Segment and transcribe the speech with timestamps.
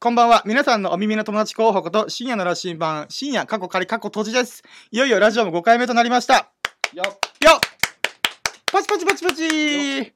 [0.00, 0.42] こんばんは。
[0.44, 4.64] 皆さんのお耳の友達候補こと、深夜の羅針盤、深夜過去仮過去閉じです。
[4.90, 6.50] いよいよラジオも5回目となりました。
[6.92, 7.12] よよっ
[8.72, 10.12] パチパチパチパチ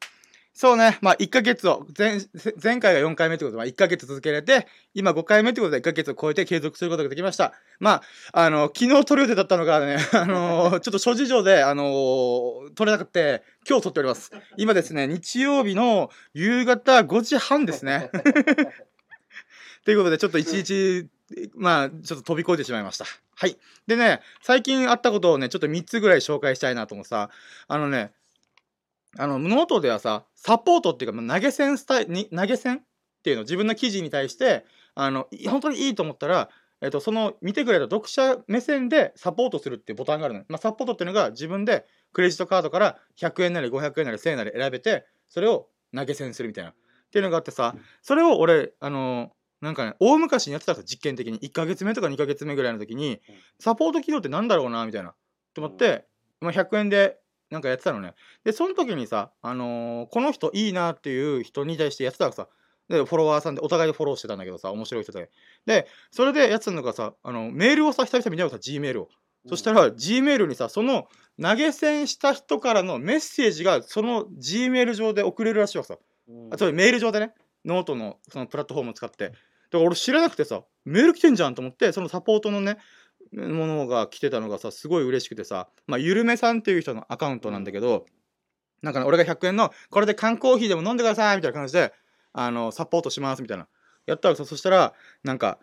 [0.53, 0.99] そうね。
[1.01, 2.19] まあ、1ヶ月を、前、
[2.61, 7.53] 前回が4回目ということで、まあ、1ヶ月続けられて、今5回目ということで1ヶ月を超えて継続することができました。
[7.79, 8.03] ま
[8.33, 14.33] あ、あの、昨日撮る予定だったのがね、 あのちょっと諸事情で、あの撮れなくて、今日撮っております。
[14.57, 18.11] 今ですね、日曜日の夕方5時半ですね。
[19.87, 21.09] ということで、ちょっと一日、
[21.55, 23.05] まあ、ちょっと飛び越えてしまいました。
[23.37, 23.57] はい。
[23.87, 27.31] でね、最近あったことをね、ちょっと3つぐらい紹介したいなと思ってさ、
[27.69, 28.11] あのね、
[29.17, 32.81] あの、ノートではさ、サポートっていうか、投げ銭スタイ、に投げ銭っ
[33.23, 34.65] ていうの、自分の記事に対して、
[34.97, 36.51] あの、本当にいいと思ったら、
[36.81, 40.47] えっと、その見てくれた読者目線でサポートするっていうボタンがあるのよ。
[40.49, 46.71] まあ、サポートっていうのが自分でクレジットカードから100円なり500円なり1000円なり選べて、それを投げ銭するみたいな。
[46.71, 46.75] っ
[47.11, 51.41] ていうのがあってさ、それを俺、あのなんかね、大昔にやってたんですよ実験的に。
[51.41, 53.21] 1ヶ月目とか2ヶ月目ぐらいの時に、
[53.59, 55.15] サポート機能ってなんだろうな、みたいな。
[55.55, 56.07] と思って、
[56.41, 57.19] まあ、100円で
[57.51, 58.15] なんかやってたのね。
[58.45, 62.49] で、その時にさ、あのーこの人いいなっていう人に対してやってたわけさ。
[62.89, 65.31] で、フォロワーさんでお互いでフォローしてたんだけどさ、面白い人で。
[65.65, 69.09] で、それでやってたのがさ、あの、メールをさ、久々見たのさ、G メールを。
[69.49, 71.09] そしたら、G メールにさ、その
[71.41, 75.99] 投げ銭した人からのメッセージが、その G メール上で送れるらしいわけさ。
[76.29, 77.33] うんあつまりメール上でね、
[77.67, 79.29] ノートのそのプラットフォームを使って。
[79.29, 79.39] だか
[79.73, 82.79] ら俺知らなくてさ、メール来てんじゃんと思って、そのサポートのね、
[83.33, 88.07] ものが来てたのがさ、すごい嬉しくてさ、まあ、ゆるめさんっていう人のアカウントなんだけど、
[88.83, 91.93] なんかね、俺が100円の、これで缶コーヒーでも飲んでくださいみたいな感じで、
[92.33, 93.67] あの、サポートしますみたいな。
[94.07, 95.59] やったらさ、そしたら、なんか、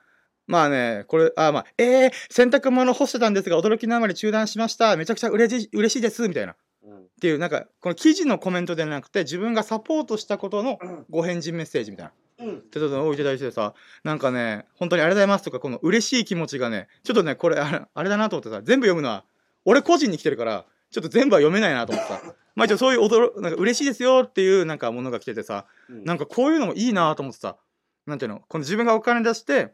[0.45, 4.97] まあね、これ、あまあ、えー、洗濯物干してたんですが、驚きのあまり中断しました。
[4.97, 6.27] めちゃくちゃ嬉し嬉しいです。
[6.27, 6.55] みたいな。
[6.83, 6.97] うん。
[6.97, 12.13] っていう、なんか、この記事のコメントではなくて、自分がサポートしたことのご返事メッセージみたいな。
[12.45, 12.57] うん。
[12.57, 19.23] ってことをいただいてさ、なんかね、本当にありがとうございますとか、この嬉しい気持ちがね、ちょっとね、これ、あれだなと思ってさ、全部読むのは、
[19.65, 22.21] 俺個人に来てるから、ちょっと全部は読めないなと思ってさ、
[22.55, 26.03] まあ一応そういう驚、なんか嬉しいですよっていうなんかものが来ててさ、うん。
[26.03, 27.57] なんかこういうのもいいなと思ってさ、
[28.05, 29.73] なんていうの、この自分がお金出して、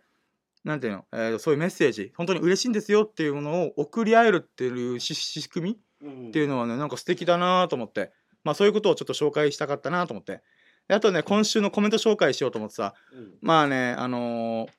[0.63, 8.11] なんていうの、えーそういうメッセージ、本当に嬉しいんですよっていうものを送り合えるっていうし仕組みうんっていうのはねなんか素敵だなと思って。
[8.43, 10.41] まあそういうことをちょっと紹介したかったなと思って。
[10.87, 12.93] であとね今週のコメント紹介しようと思ってさ。
[13.13, 13.33] うん。
[13.41, 14.69] まあねあのー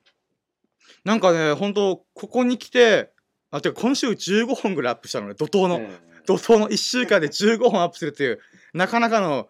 [1.04, 3.10] なんかね本当ここに来て
[3.50, 5.88] あてか今週15本ぐらいアップしたのね怒涛の、うん。
[6.26, 6.69] 怒涛の。
[6.69, 8.41] 1週間で15本アップするっていう
[8.75, 9.48] なかなかの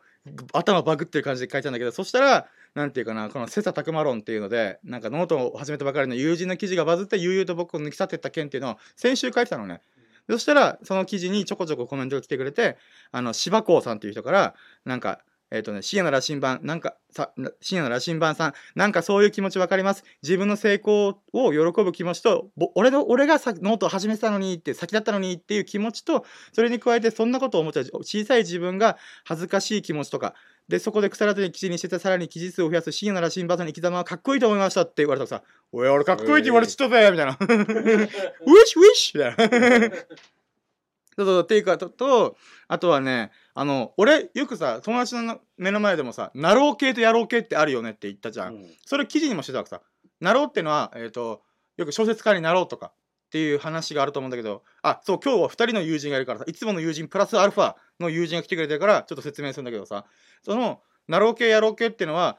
[0.52, 1.92] 頭バグってる感じで書いたんだけど。
[1.92, 9.80] そしたらなんていうかなこの切磋琢磨論っていうのでなんかノートを始めたばかりの友人の記事がバズって悠々と僕を抜き去ってった件っていうのを先週書いてたのね
[10.30, 12.76] そしたらその記事にちょこちょこコメントが来てくれて
[13.12, 14.54] あの芝光さんっていう人から
[14.84, 15.20] なんか
[15.52, 20.04] えっ、とね深夜の羅針盤なんかさ深夜の羅針盤さんなんかそういう気持ちわかります。
[20.22, 30.34] 自分の成功を喜ぶ気持ちとぼ俺の俺がさノートを始めてたのにって先だったのにっていう気持ちとそれに加えてそんなことを思った小さい自分が恥ずかしい気持ちとか
[30.70, 35.42] でそこで腐らずに記事にしててさらに記事数を増やす深夜の羅針盤さんの生き様はかっこいいと思いましたって言われたらさ
[35.72, 38.08] 「おい俺かっこいいって言われちゃったぜ」みたいな「ウィッ
[38.64, 39.96] シュウィッシュ」みたいな。
[41.16, 42.36] そうそうっていうかとと
[42.68, 48.70] あとはねあの俺よくさ友達の目の前でもさ「なろう系とやろう系ってあるよね」って言ったじゃん、うん。
[48.86, 49.82] それ記事にもしてたわけさ。
[50.20, 51.42] なろうってのは、えっ、と、
[51.76, 52.92] よく小説家になろうとか
[53.30, 60.04] っていう話があると思うんだけど、あ、そう、今日は2人の友人がいるからさ、いつもの友人プラスアルファの友人が来てくれてるから、ちょっと説明するんだけどさ、
[60.42, 62.38] その、なろう系やろう系っていうのは、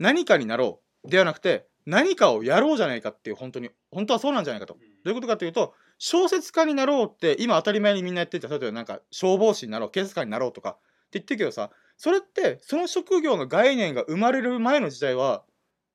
[0.00, 4.74] 何かになろうではなくて、何かをやろうじゃないかっていう、本当に、本当はそうなんじゃないかと。
[4.74, 10.80] どういうことかというと、小説家になろうって、今当たり前にみんなやってて、例えばなんか消防士になろう、警察官になろうとかって
[11.12, 15.44] 言ってるけどさ、それって、その職業の概念が生まれる前の時代は、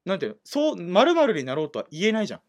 [0.06, 2.40] なんていうのそう、〇〇になろうとは言えないじゃん。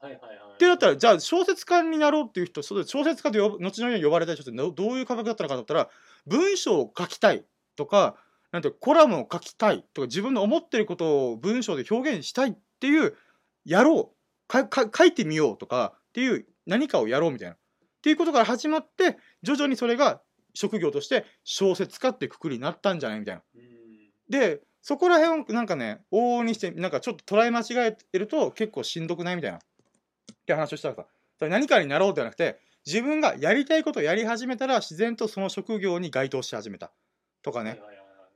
[0.00, 5.88] はいはいはいってなったら、じゃあ小説家になろうっていう人、小説家で呼ぶ後のように呼ばれた人ってどどういう感覚だったのかと思ったら、
[6.26, 7.44] 文章を書きたい
[7.76, 8.16] とか、
[8.50, 13.14] なんてコラムを書きたいとか、自分の思ってることを文章で表現したいっていう、
[13.64, 17.54] やろうかか、書いてみようとかっていう何かをやろうみたいな。
[17.54, 17.58] っ
[18.02, 20.22] ていうことから始まって、徐々にそれが
[20.54, 23.42] 職業として小説家ってくくりになったんじゃないみたいな。
[23.54, 23.78] うん
[24.28, 29.58] でそこら辺をなんかね往々にしてなんかちょっと捉え間違えてると結構しんどくないみたいな
[30.52, 30.94] って話をしたら。
[30.94, 31.04] さ
[31.38, 36.90] それ何かになろうではなくて自分がやりたいことをやり始めたら自然とその職業に該当し始めた。
[37.42, 37.80] とかね、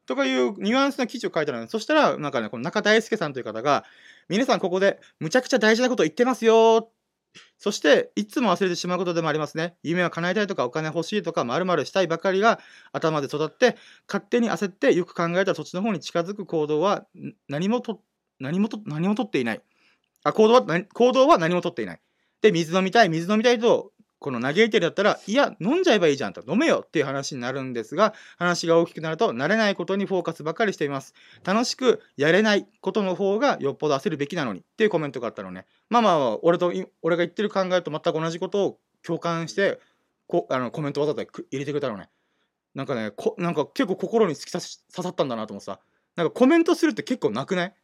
[0.07, 3.85] とかいうニュアンスの記事を書いたのねそしたらなんかねこの中大輔さんという方が
[4.29, 6.91] 皆さんここでむちゃくちゃ大事なこと言ってますよ。
[7.59, 9.75] そしていつも忘れてしまうことでもありますね。
[9.83, 12.61] 夢を叶えたいとかお金欲しいとかまるしたいばかりが
[12.93, 13.77] 頭で育って
[14.07, 18.01] 勝手に焦ってよく考えたらそっちの方に近づく行動はん何もと
[18.43, 19.63] 何もと、何も取っていない。
[20.25, 22.01] あ、行動は、何行動は何も取っていない。
[22.41, 31.13] で、水飲みたい、水飲みたいと、この嘆いてるだったら、いや、飲んじゃえばいいじゃんと、飲めよっていう話になるんですが、話が大きくなると、慣れないことにフォーカスばっかりしています。
[31.43, 35.67] 楽しくやれないことの方がよっぽど焦るべきなのにっていうコメントがあったのね。
[35.89, 36.73] まあまあ、俺と、
[37.03, 39.81] 俺が言ってる考えと全く同じことを共感して、
[40.29, 42.09] こあのコメントわざと入れてくれたのね。
[42.75, 45.81] なんかね、こなんか結構心に突き刺さったんだなと思ってさ。
[46.15, 47.75] なんかコメントするって結構なくない？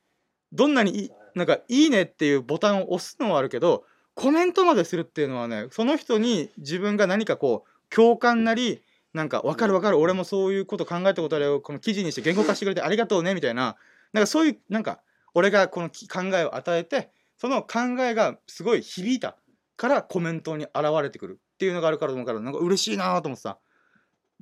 [0.52, 8.82] どんなにいい、なんかいいねっていうボタンを押すのはあるけど、コメントまでするっていうのはね、その人に自分が何かこう、共感なり、
[9.14, 13.76] なんか分かる分かる、俺もそういうこと考えたことあるよ、この記事にして言語化してくれてありがとうね、みたいな、
[14.12, 15.00] なんかそういう、なんか、
[15.35, 19.37] 俺がこのき考えを与えて、その考えがすごい響いた
[19.76, 23.58] からコメントに現れてくるっていうのがあるからと思うから、なんか嬉しいなと思ってさ。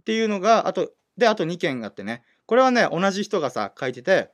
[0.01, 4.31] っていうのが、あと、で、あと2件があってね、これはね、同じ人がさ、書いてて、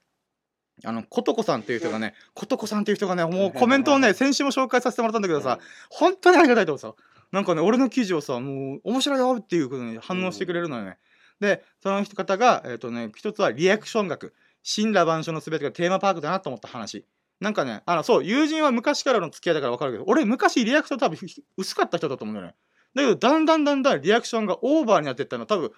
[0.84, 5.58] あの、ことこさんっていう人がね、ことこさんっていう人がね、もうコメントをね、先週も紹介させてもらったんだけどさ、
[5.90, 6.94] 本当にありがたいと思うさ、
[7.32, 10.98] なんかね、俺の記事をさ、もう面白いよっていうことに反応してくれるのよね。
[11.40, 14.34] で、その人方が、えっ、とね、一つはリアクション学。
[14.64, 17.04] 神羅万象の全てがテーマパークだなと思った話。
[17.40, 21.18] なんかね、あの、そう、友人は昔からの付き合いだから分かるけど、俺昔リアクション多分
[21.56, 22.54] 薄かった人だと思うんだよね。
[22.94, 25.72] だけど、だんだんだんだんリアクションがオーバーになっていったの多分、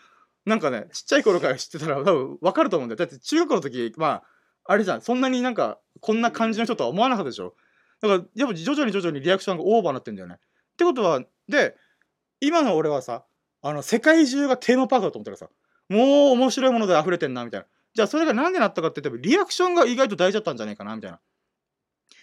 [0.44, 2.96] なんかね、ちっちゃい頃から知ってたら多分分かると思うんだよ。
[2.96, 4.22] だって中学の時、まあ、
[4.64, 7.54] あれじゃん、そんなになんか、こんな感じの人とは思わなかったでしょ？
[8.00, 10.36] だから、やっぱ徐々に徐々にリアクションがオーバーになってんだよね。
[10.36, 11.76] ってことは、で、
[12.40, 13.24] 今の俺はさ、
[13.62, 15.48] あの、世界中がテーマパークだと思ったらさ、
[15.88, 17.66] もう面白いもので溢れてんな、みたいな。
[17.94, 21.20] じゃあそれがなんでなったかって言ってリアクションが意外と大事だったんじゃないかな、みたいな。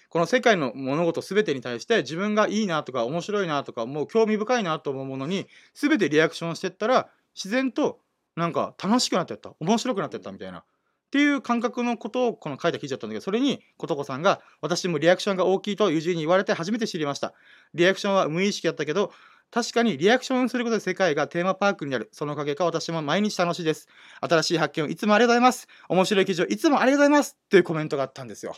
[0.10, 8.02] この世界の物事全てに対して自分がいいなとか面白いなとかもう興味深いなと思うものに全てリアクションしてったら自然と
[8.36, 10.66] なんか楽しくなってった面白くなってったみたいな
[11.12, 17.34] っていう感覚のことをこの書いた記事だったんだけどそれにことこさんが私もリアクションが大きいと友人に言われて初めて知りました
[17.74, 19.12] リアクションは無意識だったけど
[19.52, 22.08] 確かにリアクションすることで世界がテーマパークになる。
[22.14, 23.90] そのおかげか私も毎日楽しいです。
[24.22, 25.68] 新しい発見をいつもありがとうございます。
[25.90, 27.36] 面白い記事をいつもありがとうございます。
[27.50, 28.56] というコメントがあったんですよ。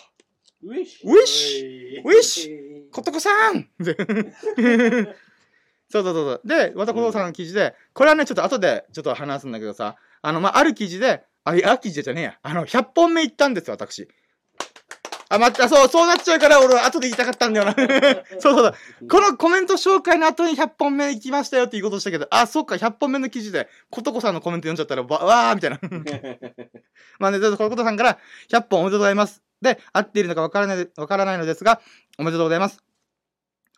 [0.62, 3.98] ウィッシュウィッシュウィッシュことこさんで
[5.90, 6.42] そうそうそうそう。
[6.46, 12.40] で、またことこさんの記事で、これはね、ちょっと後でちょっと話すんだけどさ、あの、まあ、ある記事で、あ、いや、記事じゃねえや。
[12.42, 14.08] あの、100本目行ったんですよ、私。
[15.30, 17.74] あ、待った、そう、そうなっちゃうから、俺は後で言いたかったんだよな。
[18.40, 19.08] そうそうそう。
[19.08, 25.80] このコメント紹介の後に100本目行きましたよっていうことしたけど、あ、そっか、100本目の記事で、ことこさんのコメント読んじゃったら、わわーみたいな。
[27.20, 28.20] まあね、ちょっとこのことさんから、
[28.50, 29.42] 100本おめでとうございます。
[29.62, 31.82] で、合っているのかわからない、わからないのですが、
[32.20, 32.93] おめでとうございます。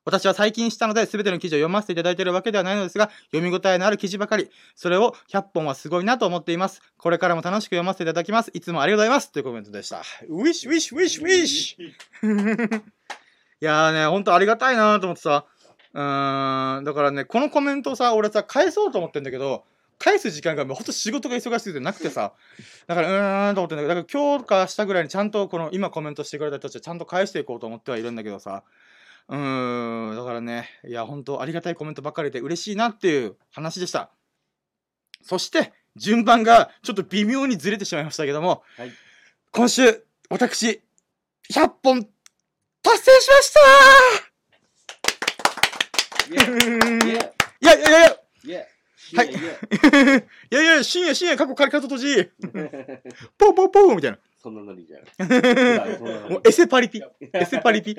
[0.06, 4.52] 私は最近したので、すべての記事を読ませていただいているわけではないのですが、読み応えのある記事ばかり。
[4.75, 6.81] それを100本はすごいなと思っています。
[6.98, 8.52] これからも楽しく読ませていただきます。
[8.54, 9.31] いつもありがとうございます。
[9.31, 10.04] というコメントでした。
[10.30, 12.81] ウィッシュウィッシュウィッシュウィッシュい
[13.62, 15.46] やーね、ほんとありがたいなと思ってさ。
[15.94, 19.63] うーん、だからね、このコメントをさ、俺さ、返そうと思ってんだけど、
[19.98, 22.34] 返す時間がもうほんと仕事が忙しくてなくてさ、
[22.86, 28.63] だからうーんと思ってんだけど、だから今日か明日ぐらいにちゃんとこの今コメントしてくれた人たちはちゃんと返していこうと思ってはいるんだけどさ、
[29.27, 34.12] うーん、だからね、いや、本当ありがたいコメントばっかりで嬉しいなっていう話でした。
[35.22, 38.92] そして、順番がちょっと微妙にずれてしまいましたけども、はい。
[39.51, 40.81] 今週、私、
[41.51, 42.04] 100本
[42.83, 43.61] 達成しました！
[47.61, 48.18] いやいやいやいや。
[48.44, 49.16] イェイ。
[49.16, 49.30] はい。
[50.52, 52.26] いやいや、深夜深夜過去借り方閉じ
[53.38, 54.19] ポーポーポーみたいな。
[54.42, 55.02] そんなノリじゃん。
[56.31, 57.02] もうエセパリピ。
[57.33, 57.95] エセパリピ。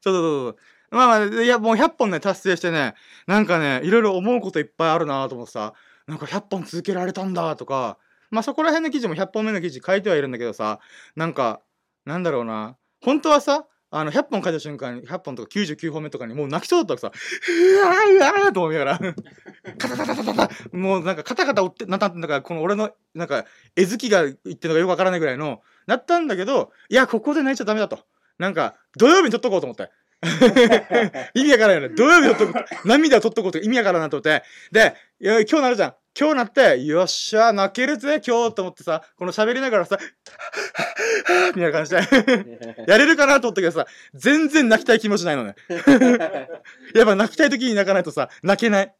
[0.00, 0.56] そうそうそう。
[0.90, 2.94] まあまあ、いや、もう100本ね、達成してね、
[3.26, 5.74] なんかね、いろいろ思うこといっぱいあるなと思ってさ、
[6.06, 7.98] なんか100本続けられたんだとか、
[8.30, 10.80] まあそこら辺の記事も100本目の記事書いてはいるんだけどさ、
[11.14, 11.60] なんか、
[12.04, 18.98] なんだろうな、本当はさ、あの、100本書いた瞬間に、100本とか99本目とかにもう泣きそうだったらさ、うわーうわーと思いながら、
[19.78, 27.98] カタタタタタタ、もうなんかカタカタ折って、なんたんだか、この俺の、なんか、絵好きが言ってるのかよくわからないぐらいの、なったんだけど、いや、ここで泣いちゃダメだと。
[28.40, 29.90] なんか、土曜日に撮っとこうと思って。
[31.34, 31.94] 意味わからんよね。
[31.94, 32.88] 土曜日に撮っとこう。
[32.88, 34.42] 涙を撮っとこうと意味わからんなと思って。
[34.72, 35.94] で、今日なるじゃん。
[36.18, 39.98] 今日なって、よっしゃ、泣けるぜ、今日と思ってさ、この喋りながらさ、
[41.54, 45.54] みたいな感じで、 やれるかなと思ったけどさ、全然泣きたい気持ちないのね。
[46.94, 48.94] やっぱ泣きたい時に泣かないとさ、泣けない。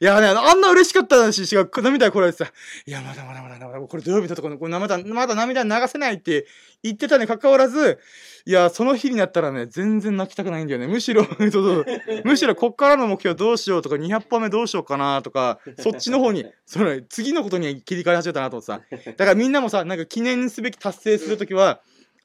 [0.00, 2.52] いやね、あんな嬉しかったし、しが涙こられてさ、
[2.86, 6.46] いや、まだまだまだまだ、これ土曜日だとかの、これまだ、まだ涙流せないって
[6.82, 7.98] 言ってたに関わらず、
[8.46, 10.86] いや、その日になったらね、全然泣きたくないんだよね。
[10.86, 11.86] むしろ、 そうそう。
[12.24, 19.12] むしろ、こっからの目標どうしようとか、200本目どうしようかなとか、そっちの方に、その、次のことに切り替え始めたなと思ってさ。
[19.16, 21.80] だからみんなもさ、なんか記念すべき達成するときは、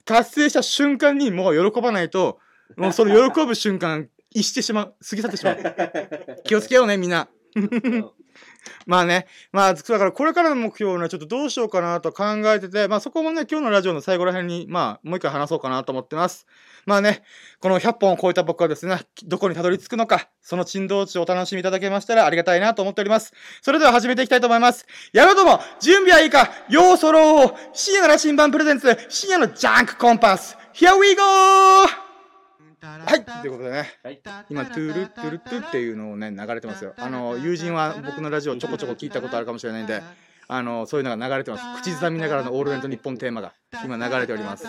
[0.05, 2.39] 達成した瞬間にもう喜ばないと、
[2.77, 4.95] もうその喜ぶ瞬間、逸してしまう。
[5.07, 5.57] 過ぎ去ってしまう。
[6.43, 7.27] 気をつけようね、みんな。
[8.85, 16.45] まあね、まあ、だからこれからの目標をね、ちょっとどうしようかなと考えてて、まあそこもね、今日のラジオの最後ら辺に、まあ、もう一回話そうかなと思ってます。
[16.85, 17.23] まあね、
[17.59, 23.33] この100本を超えた僕はですね、どこにたどり着くのか、その珍道中をお楽しみいただけましたらありがたいなと思っております。
[23.61, 24.85] それでは始めていきたいと思います。
[25.13, 32.02] やろうども、準備はいいか、ようそろう深夜の羅針盤 presents、深夜のジャンクコンパス、Here we go!
[32.83, 33.93] はい、ということでね。
[34.03, 34.21] はい。
[34.49, 36.93] 今、トゥルトゥルトゥっていうのをね、流れてますよ。
[36.97, 40.03] あの、友人は僕のラジオちょこちょこ聞いたことあるかもしれないんで、
[40.49, 41.81] あの、そういうのが流れてます。
[41.81, 43.53] 口ずさみながらのオールナイトニッポンテーマが
[43.85, 44.65] 今流れております。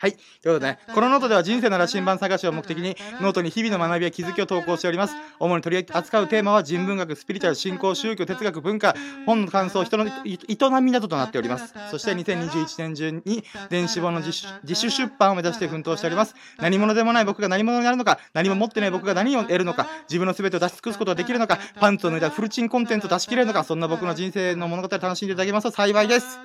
[0.00, 0.12] はい。
[0.12, 5.14] ということでね、このノートでは人生の羅針盤探しを目的に、ノートに日々の学びや気づきを投稿しております。
[5.40, 8.94] 主に取り扱うテーマは人文学、スピリチュアル、信仰、宗教、哲学、文化、
[9.26, 11.74] 本の感想、人のい営みなどとなっております。
[11.90, 14.32] そして2021年中に電子本の自
[14.74, 16.36] 主出版を目指して奮闘しております。
[16.58, 26.38] 何者でもない僕が何者になるのか、何も持ってない僕が何を得るのか、自分の全てを出し尽くすことができるのか、パンツを脱いだフルチンコンテンツを出し切れるのか、そんな僕の人生の物語を楽しんでいただけますと幸いです。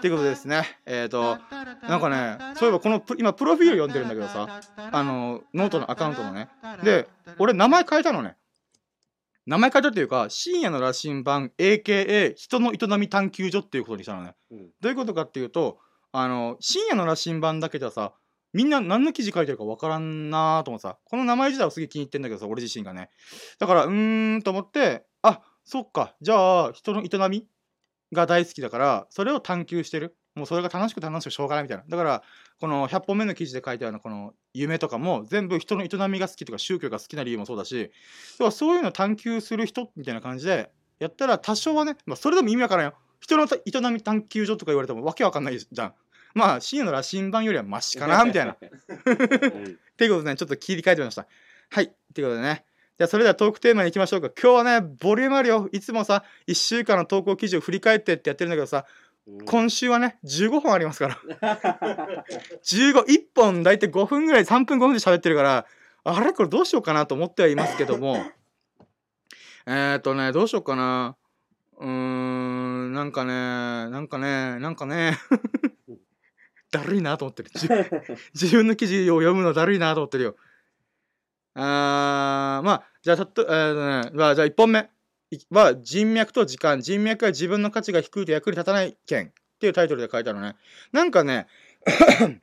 [0.00, 1.38] ということでですね、えっ、と、
[1.88, 6.48] なんかね、そういえばこのプ今、プロフィール読んでるんだけどさ、あの、ノートのアカウントのね。
[6.82, 8.36] で、俺名前変えたのね。
[9.46, 14.34] 名前変えたっていうか、深夜の羅針盤、AKA 人の営み探求所っていうことにしたのね。
[14.50, 14.70] うん。
[14.80, 15.78] どういうことかっていうと、
[16.12, 18.14] あの、深夜の羅針盤だけじゃさ、
[18.52, 23.10] みんな何の記事書いてるかわからんなーと思ってさ、この名前自体はすげえ気に入ってんだけどさ、俺自身がね。
[23.58, 27.46] だから、うーんと思って、あ、そっか、じゃあ、人の営み
[28.12, 30.16] が大好きだから、それを探求してる。
[30.40, 31.84] もうそれが楽しくて楽しくてしょうがないみたいな。
[31.88, 32.22] だから、
[32.58, 37.90] この100本目の記事で書いたようなこの夢とかも全部人の営みが好きとか宗教が好きな理由もそうだし、
[38.34, 42.94] だからそういうのを探求する人みたいな感じでやったら多少はね、まあ、それでも意味わからんよ。
[43.20, 45.94] 人の営み探求所とか言われてもわけわかんないじゃん。
[46.34, 48.52] まあ、深夜の羅針盤よりはマシかな みたいな。
[48.52, 51.26] っていうことでね、ちょっと切り替えてみました。
[51.70, 51.84] はい。
[51.84, 52.64] っていうことでね。
[52.98, 54.30] じゃあ、それではトークテーマに行きましょうか。
[54.40, 55.68] 今日はね、ボリュームあるよ。
[55.72, 59.09] いつもさ、1週間の投稿記事を振り返ってってやってるんだけどさ、うん
[59.44, 62.24] 今週はね、15本ありますから。
[62.62, 65.66] 15、1本大体5分ぐらい、3分5分で喋ってるから、
[66.04, 66.32] あれ？
[66.32, 68.24] これどうしようかなと思ってはいますけども、
[69.66, 71.16] えっとね、どうしようかな。
[71.78, 73.32] うーん、なんかね、
[73.90, 75.18] なんかね、なんかね、
[76.70, 77.50] だるいなと思ってる。
[78.34, 80.36] 自分の記事を読むのだるいなと思ってるよ。
[81.54, 84.88] あー、まあ、じゃあ、たっと、えーっとね、まあ、じゃあ1本目
[85.50, 86.80] は、人脈と時間。
[86.80, 90.56] 人脈は自分の価値が低いと役に立たない件っていうタイトルで書いてあるのね。
[90.92, 91.46] なんかね、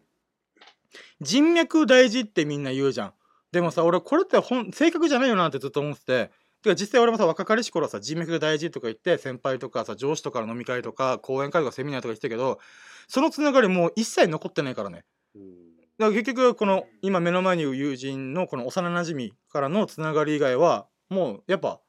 [1.21, 3.13] 人脈大事ってみんな言うじゃん。
[3.51, 6.31] でもさ、俺これってほん正確じゃないよなってずっと思ってて。
[6.63, 12.59] てか実際俺もさ、若かりし頃さ、人脈が大事とか言って、先輩とかさ、上司とかの飲み会とか、講演会とかセミナーとか言ってたけど、
[13.07, 15.03] そのつながりもう一切残ってないからね。
[15.35, 15.67] うん
[15.97, 21.81] だから結局、この今目の前にいる友人のこの幼馴染からのつながり以外は、もうやっぱ、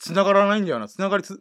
[0.00, 0.88] つながらないんだよな。
[0.88, 1.38] つながりつ、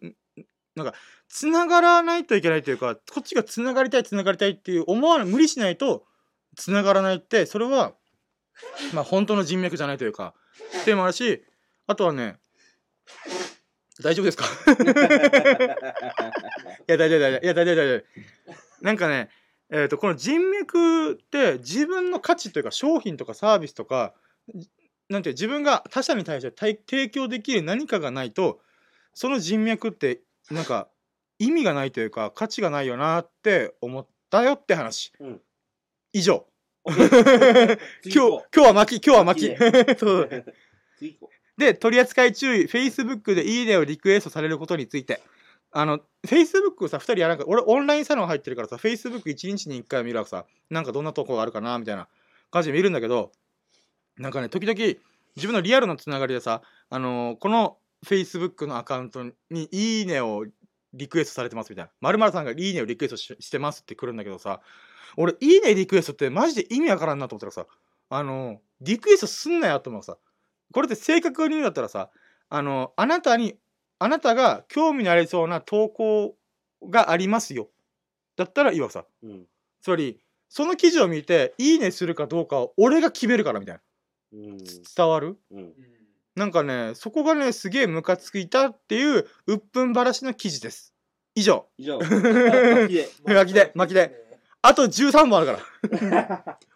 [0.76, 0.94] なんか、
[1.28, 6.06] つながらないといけないというか、こっちがつながりたい、つながりたいっていう思わない、無理しないと、
[6.56, 7.94] つながらないって、それは、
[8.94, 10.34] まあ本当の人脈じゃないというか、
[10.82, 11.44] っていうのもあるし、
[11.88, 12.38] あとはね、
[14.02, 14.46] 大丈夫ですか？
[16.88, 17.44] いや、大丈夫、大丈夫。
[17.44, 18.04] いや、大丈夫、大丈夫。
[18.82, 19.30] なんかね、
[19.72, 24.14] えっ、と、この人脈って自分の価値というか商品とかサービスとか、
[25.10, 28.60] なんていう自分が他者に対して対提供できる何かがないと、
[29.14, 30.88] その人脈ってなんか
[31.40, 35.12] 意味がないというか価値がないよなって思ったよって話。
[35.20, 35.42] うん
[36.12, 36.46] 以上。
[36.86, 39.56] 今日今日は巻き、今日は巻き。
[40.00, 40.46] そう
[41.58, 45.22] で、取り扱い注意、Facebook でいいねをリクエストされることについて。
[45.72, 52.08] あの、Facebook さ、2人やらんか、俺オンラインサロン入ってるからさ、Facebook1 日に1回見るわけさ、なんかどんなとこがあるかな、みたいな
[52.50, 53.32] 感じで見るんだけど、
[54.20, 54.78] なんかね、時々、
[55.36, 60.46] 自分のリアルのつながりでさ、あのーこの Facebook のアカウントにいいねを
[60.94, 61.92] リクエストされてますみたいな。
[62.00, 64.62] まるさんがいいねをリクエストししてますって来るんだけどさ、
[65.18, 67.66] 俺、いいねリクエストってマジで意味わからんなと思ったらさ、
[68.10, 70.18] あのーリクエストすんなよと思うさ、
[70.74, 72.10] これって正確に言うんだったらさ、
[72.50, 73.56] あの、あなたに、
[74.00, 76.36] あなたが興味のありそうな投稿
[76.90, 77.70] がありますよ。
[78.38, 79.06] だったらいいわさ。
[79.24, 79.28] う。
[79.28, 79.46] うん。
[79.82, 83.82] つまり、その記事を見て、いいねするかどうかを俺が決めるからみたいな。
[84.34, 84.58] うん。
[84.58, 85.38] 伝わる？
[85.52, 85.74] うん。
[86.36, 90.94] なんかねそこがねすげえムカついたっていう鬱憤ばらしの記事です
[91.36, 92.00] 以上以上。
[92.06, 92.08] 巻
[92.88, 93.10] きで。
[93.26, 94.26] 巻きで巻きで
[94.62, 95.60] あと13本あるか
[96.10, 96.58] ら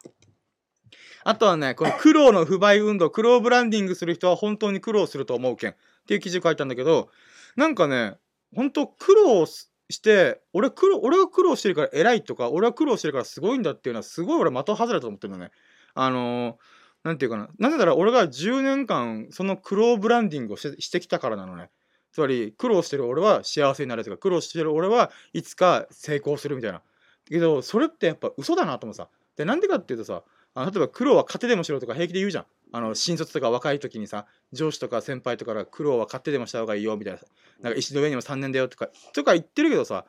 [1.26, 7.10] あとはね、この苦労の不買運動、苦労ブランディングする人は本当に苦労すると思うけんっていう記事書いたんだけど、
[7.56, 8.18] なんかね、
[8.54, 9.66] 本当苦労し
[10.02, 15.52] て、俺苦労、俺は苦労してるから偉いとか、俺は苦労してるからすごいんだっていうのはすごい俺的外れだと思ってるのね。
[15.94, 16.56] あのー
[17.04, 17.50] なんていうかな。
[17.60, 21.70] なぜなら俺が10年間その苦労ブランディングをしてきたからなのね。
[22.12, 26.82] つまり苦労してる俺は幸せになるとか、苦労してる俺はいつか成功するみたいな。
[27.26, 29.10] けど、それってやっぱ嘘だなと思うさ。
[29.36, 32.46] で、なんでかっていうとさ、あ例えば苦労は勝手でもしろとか平気で言うじゃん。
[32.76, 37.20] あの新卒とか若い時にさ上司とか先輩とかから苦労は勝手でもした方がいいよみたいな
[37.62, 40.06] なんか石の上にも3年だよとかとか言ってるけどさ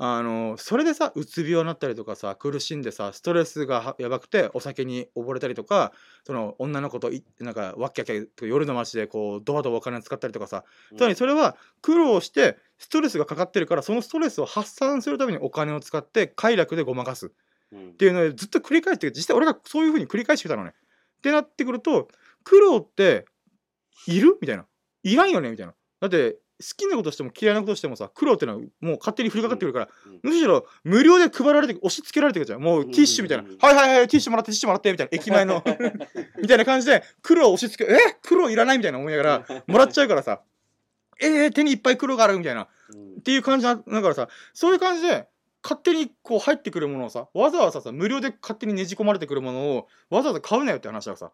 [0.00, 5.92] あのそれでさうつ病になったりとかさ苦しんでさストレスがはやばくてお酒に溺れたりとか
[6.24, 10.62] その女の子といなんかわっきゃきゃ夜の街でこうドバドバお金使ったりとかさ
[10.96, 17.32] つまりそれは苦労してストレスがかかってるからそのストレスを発散するためにお金を使って快楽でごまかす
[17.72, 20.74] うんっていうのをずっと繰り返して実際俺がそういうふうに繰り返してきたのね。
[21.18, 22.08] ってなってくると
[22.44, 23.26] 苦労って
[24.06, 24.38] いる？
[24.40, 24.64] みたいな。
[25.02, 25.50] いらんよね？
[25.50, 25.74] みたいな。
[26.00, 26.38] だって好
[26.76, 32.60] きなことしても嫌いなことしてもさ苦労っていうのはもう勝手に降りかかってくるから、うんむしろ無料で配られて押し付けられてくるじゃん。
[32.60, 35.16] もうティッシュみたいな「うんうんうんはいはいはいティッシュもらってティッシュもらって」みたいな。
[35.16, 35.62] 駅前の
[36.40, 37.96] みたいな感じで苦労を押し付け「え？
[38.22, 40.40] 苦労いらない」みたいな思いながらもらっちゃうからさ
[41.20, 42.68] 「えー、手にいっぱい苦労がある」みたいな。
[42.92, 43.18] うん。
[43.18, 44.28] っていう感じだからさ。
[44.52, 45.28] そういう感じで
[45.62, 51.32] 勝手にこう入ってくるものをさわざわざさ無料で勝手にねじ込まれてくるものをわざわざ買うなよって話だからさ。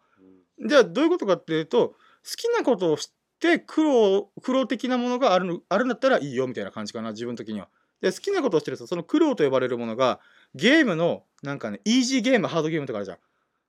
[0.67, 1.95] じゃあどういうことかっていうと好
[2.35, 7.67] きなことをして苦労苦労的なものがあるのあるんだったらいいよみたいな感じかな自分的には。
[8.01, 10.19] で好きなことをしてるとその苦労と呼ばれるものが
[10.53, 13.17] ゲームのなんかねイージーゲームハードゲームとかあるじゃん。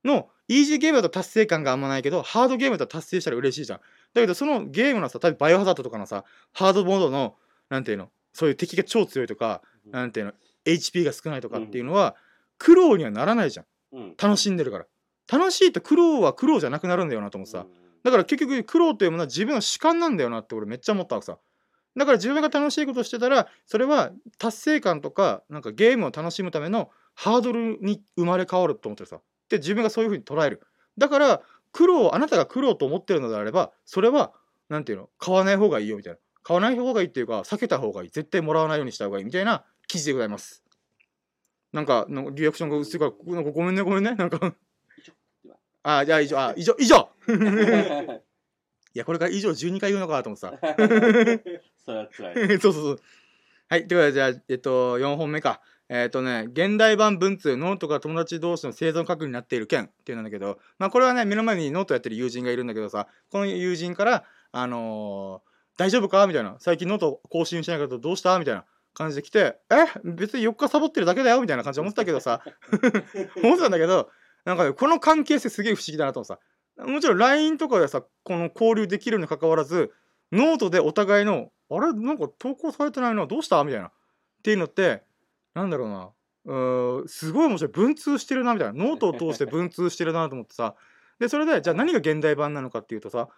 [0.04, 3.78] のイージーゲームだと達成感があんまないけどハードゲームだと達成したら嬉しいじゃん。
[4.14, 7.34] だけどそのゲームのさ例えばバイオハザードとかのさハードモードの
[7.68, 10.32] なんていうのそういう敵が超強いとかなんていうの
[10.66, 12.16] HP が少ないとかっていうのは、
[12.58, 13.66] 苦労にはならないじゃん。
[14.20, 14.86] 楽しんでるから。
[15.30, 17.66] 楽しいと苦労は苦労じゃなくなるんだよなと思ってさ、
[18.06, 21.38] だから結局苦労というものは自分の主観なんだよなって俺めっちゃ思ったわけさ。
[21.96, 29.18] だから自分が楽しいことしてたらそれは達成感とかなんかゲームを楽しむためのハードルに生まれ変わると思ってるさ。
[29.48, 30.62] で自分がそういうふうに捉える。
[30.96, 34.32] だから苦労あなたが苦労と思ってるのであればそれは
[34.68, 36.18] なんていうの買わない方がいいよみたいな。
[36.44, 38.10] 買わない方がいいっていうか避けた方がいい。
[38.10, 40.62] 絶対もらわないようにした方がいいみたいな記事でございます。
[41.72, 44.14] なんかリアクションが薄いからごめんねごめんね。
[44.14, 44.54] なんか
[45.88, 47.08] あじゃあ以上あ以上以上。
[48.94, 50.54] いやこれから以上12回言うのかと思ってさ
[51.84, 52.58] それは辛い。
[52.60, 53.00] そうそうそう。
[53.68, 55.60] はい、ということで、じゃあ、えっと、4本目か。
[55.88, 59.84] えっとね、現代版文通、ノートが友達同士の生存確認になっている件。
[59.86, 66.26] っていうんだけど、まあ、これはね、目の前にノートやってる友人がいるんだけどさ、この友人から、あのー大丈夫か？
[66.26, 66.56] みたいな。
[66.58, 68.38] 最近ノート更新しないけどどうした？
[68.38, 68.64] みたいな。
[68.94, 69.84] 感じで来て、え？
[70.04, 71.40] 別に4日サボってるだけだよ？
[71.42, 72.40] みたいな感じで思ってたけどさ、
[73.44, 74.08] 思ってたんだけど、
[74.46, 79.92] なんかね、この関係性すげえ不思議だなと思ってさ、もちろん LINE とかでさ、この交流できるにかかわらず、
[80.32, 81.92] ノートでお互いの、あれ？
[81.92, 83.62] なんか投稿されてないな、どうした？
[83.64, 83.88] みたいな。
[83.88, 83.92] っ
[84.44, 85.02] ていうのって、
[85.54, 86.10] なんだろうな。
[87.02, 87.72] うすごい面白い。
[87.72, 88.84] 文通してるな、みたいな。
[88.84, 90.76] ノートを通して 文通してるなと思ってさ。
[91.18, 93.28] で、それで、じゃあ何が現代版なのかっていうとさ、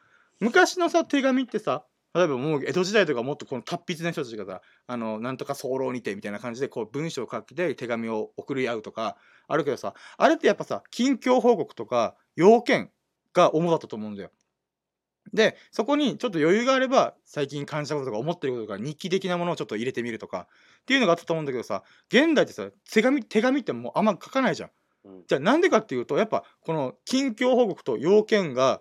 [0.41, 9.17] 昔のさ、手紙ってさ、例えばもう江戸時代とかもっとこの達筆な人たちがさ、あの、なんとか早漏にてみたいな感じで、こう文章を書きで手紙を送り合うとか、
[9.49, 12.91] あるけどさ、あれってやっぱさ、近況報告とか要件
[13.33, 14.31] が主だったと思うんだよ。
[15.33, 20.49] で、そこにちょっと余裕があれば、最近感じたこととか思ってることとか、日記的なものをちょっと入れてみるとか、
[20.83, 24.71] っていうのがあったと思うんだけどさ、現代ってさ、手紙、手紙ってもうあんま書かないじゃん。
[25.05, 28.81] うんじゃあなんでかっていうと、やっぱこの近況報告と要件が、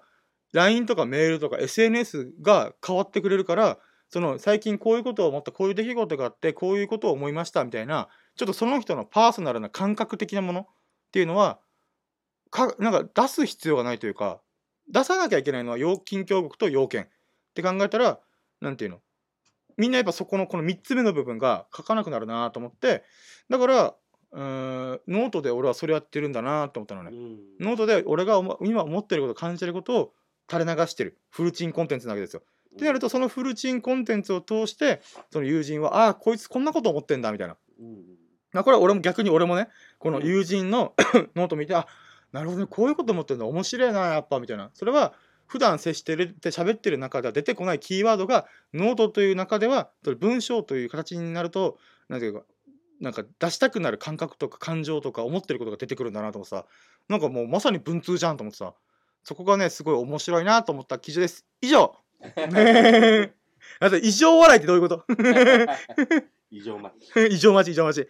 [0.53, 3.77] LINE とかメールとか SNS が変わってくれるから、
[4.09, 10.65] その最近こういうことを思った、こういう出来事があって、こういうことを思いましたみたいな、ちょっとその人のパーソナルな感覚的なものっ
[11.11, 11.59] ていうのは、
[12.49, 14.39] かなんか出す必要がないというか、
[14.89, 17.07] 出さなきゃいけないのは要近況報告と要件っ
[17.53, 18.19] て考えたら、
[18.61, 18.99] なんていうの？
[19.75, 23.03] みんなやっぱそこのこの3つ目の部分が書かなくなるなと思って、
[23.49, 23.95] だから、
[24.31, 27.11] うーんノートで俺はそれやってるんだなと思ったのね。
[27.11, 30.13] うんノートで俺が思今思ってること感じてることを
[30.49, 32.43] 垂れ流してるフルチンコンテンツなわけですよ。
[32.73, 37.57] ってなるとそのフルチンコンテンツを通してその友人はああこいつこんなこと思ってんだみたいな。
[37.79, 38.03] うん
[38.53, 39.67] まあこれは俺も逆に俺もね
[39.99, 40.93] この友人の
[41.35, 41.87] ノート見てあ
[42.31, 44.69] なるほどねこういうこと思ってるんだ面白いなやっぱみたいな。
[44.73, 45.13] それは
[45.47, 51.77] 普段接してるって喋ってる中では出てこないキーワードがノートという中では文章という形になると
[52.09, 52.41] なんていうか
[52.99, 56.65] なんか出したくなる感覚とか感情とか思ってることが出てくるんだなと思ってさ
[57.07, 58.73] なんかもうまさに文通じゃんと思ってさ
[59.23, 61.45] そこがねすごい面白いなと思った記事です。
[61.61, 61.95] 以上。
[62.51, 63.33] ね
[63.79, 65.05] あと異常笑いってどういうこと？
[66.49, 66.91] 異常マ
[67.29, 68.09] 異常待ち 異常待ち。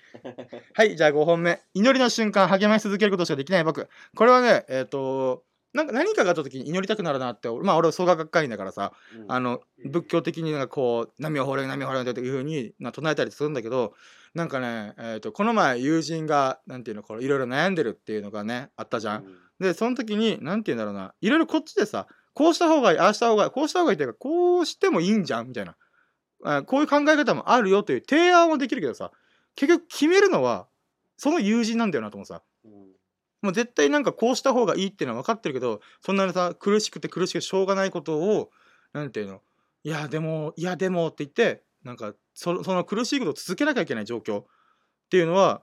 [0.74, 1.62] はいじゃあ5本目。
[1.74, 3.88] 祈りの瞬間励まし続けることしかできない僕。
[4.16, 8.94] これはねえっ、となんか何かがあった時に祈りたくなるなってまあ俺は創価学会員だからさ
[9.28, 13.94] あの仏教的になんかこう「波を放れ波を放れ」というふうにな唱えたりするんだけど
[14.34, 19.26] なんかね、えー、とこの前友人がなんていうのこういろいろ悩んでるっていうのがねあったじゃん。
[19.60, 25.72] でその時になんて言うんだろうないろいろこっちでさこうした方がいいああした方がいいこうした方がいいっていうかこうしてもいいんじゃんみたいな。
[25.72, 25.76] あ
[26.66, 29.12] こういう考え方もあるよという提案はできるけどさ
[29.56, 30.68] 結局決めるのは
[31.18, 32.44] その友人なんだよなと思うさ。
[33.44, 38.50] もう絶対なんかこうした方がいいっていうのは分かってるけどそんなさ苦しくて苦しくてしょうがないことを
[38.94, 39.42] なんていうの？
[39.84, 44.46] いやでもいやでもって言ってなんかそその苦しいことを続けなきゃいけない状況っ
[45.12, 45.62] ていうのは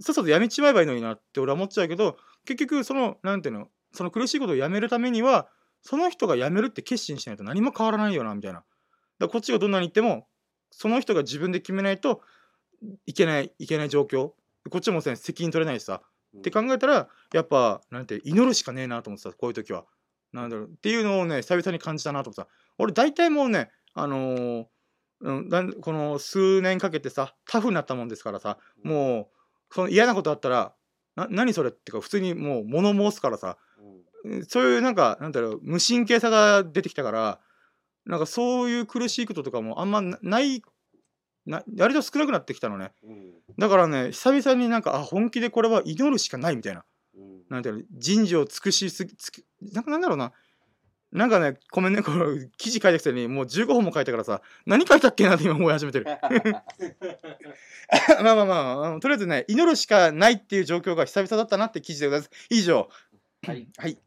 [0.00, 3.68] さっさとやめちまえばいいのになって俺は思っちゃうけど結局そのなんていうの？
[3.92, 5.48] その苦しいことをやめるためには
[5.82, 8.62] その人がやめるって決心しないと何も変わらないよなみたいな。
[9.18, 10.26] だこっちがどんなに言っても
[10.70, 12.22] その人が自分で決めないと
[13.06, 14.32] いけないいけない状況。
[14.70, 16.02] こっちも責任取れないしさ。
[16.36, 19.84] って考えたらやっぱなんて祈るしかねえなと思ってたこういう時は。
[20.32, 20.66] なんだろう。
[20.66, 22.48] っていうのをね久々に感じたなと思ってた。
[22.78, 24.66] 俺大体もうねあのー
[25.20, 29.30] うん、この数年かけてさタフになったもんですからさも
[29.70, 30.74] うその嫌なことあったら
[31.16, 33.58] な何それってか普通にもう物申すからさ、
[34.24, 37.40] うん、そういうなんかなんだろう無神経さが出てきたから
[38.08, 40.62] なんかそういう苦しいこととかもあんまない
[41.46, 46.84] な割と少なくなってきたのね、うん、だからね久々になんかあ本気でこれは祈るしかないみたいな、
[47.16, 50.32] うん、なんていうの人事を尽くしすぎつくなんかなんだろうな。
[51.10, 52.26] なんかねごめんねこの
[52.58, 56.04] 記事書いたくせにもう15本も書いたからさ何書いたっけなって今思い始めてる。
[58.22, 62.30] まあまあまあとりあえずね祈るしかないっていう状況が久々だったなって記事でございます。
[62.50, 62.90] 以上。
[63.46, 63.98] はい、はい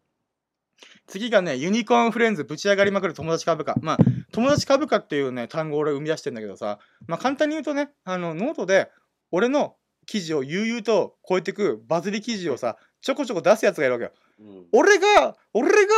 [1.07, 3.75] 次がね、ユニコーンフレンズぶち上がりまくる友達株価。
[3.81, 3.97] まあ、
[4.31, 8.89] 友達株価っていうね、単語を俺生み出してんだけどさ、まあ簡単に言うとね、あの、ノートで
[9.31, 14.11] 俺の記事を悠々と超えてくバズり記事をさ、ちょこちょこ出すやつがいるわけよ。
[14.39, 15.95] うん、俺が、俺が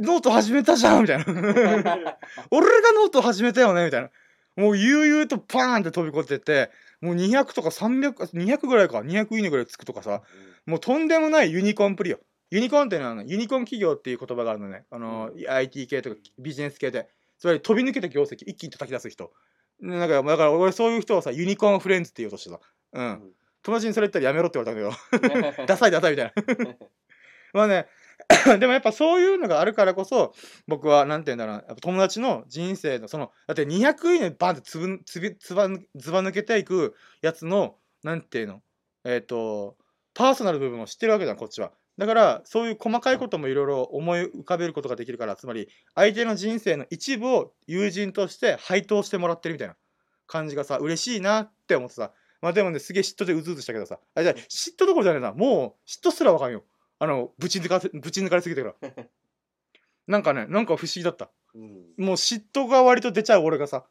[0.00, 1.24] ノート始めたじゃんみたいな。
[2.50, 4.10] 俺がノート始めたよねみたいな。
[4.56, 10.22] もう悠々とパーンって飛び越えてって、もう200とか300、200ぐらいか、200いいねぐらいつくとかさ、
[10.66, 12.20] もうとんでもないユニコーンプリよ。
[12.50, 14.84] ユニコーンっていうのはユニコーン企業っていう言葉があるのね。
[14.90, 17.08] あの、うん、IT 系とかビジネス系で。
[17.38, 19.32] つまり飛び抜けた業績一気に叩き出す人。
[19.80, 22.60] なんか、だから俺そういう人をさ、ユニコーンフレンズって言おうとしてさ。
[22.92, 23.04] うん。
[23.04, 23.32] うん、
[23.62, 25.64] 友達にそれ言ったらやめろって言われたんだけど。
[25.66, 26.76] ダサいダサいみたいな。
[27.54, 27.86] まあね、
[28.58, 30.34] でもやっぱそういうのがあるからこそ、
[30.66, 38.62] 僕は、なんて言うんだろうな、やっぱ友達の人生の、その、だって200いいねバンってつぶつびつばずば抜けていくやつの、なんていうの、
[39.04, 39.76] えっ、ー、と、
[40.14, 41.72] パーソナル部分を知ってるわけじゃん、こっちは。
[41.98, 49.76] だからそういう細かいこともいろいろ思い浮かべることができるからつまり相手の人生の一部を友人として配当してもらってるみたいな
[50.26, 52.12] 感じがさ嬉しいなって思ってさ。
[52.40, 53.98] まあでもねすげえ嫉妬でうずうずしたけどさ。
[54.14, 55.32] あじゃあ嫉妬どころじゃねえな。
[55.32, 56.64] もう嫉妬すらわかんよ。
[56.98, 58.90] あのぶち抜かぶち抜かれすぎてから。
[60.06, 63.84] なんかねなんか不思議だった、うん、もう嫉妬が割と出ちゃう俺がさ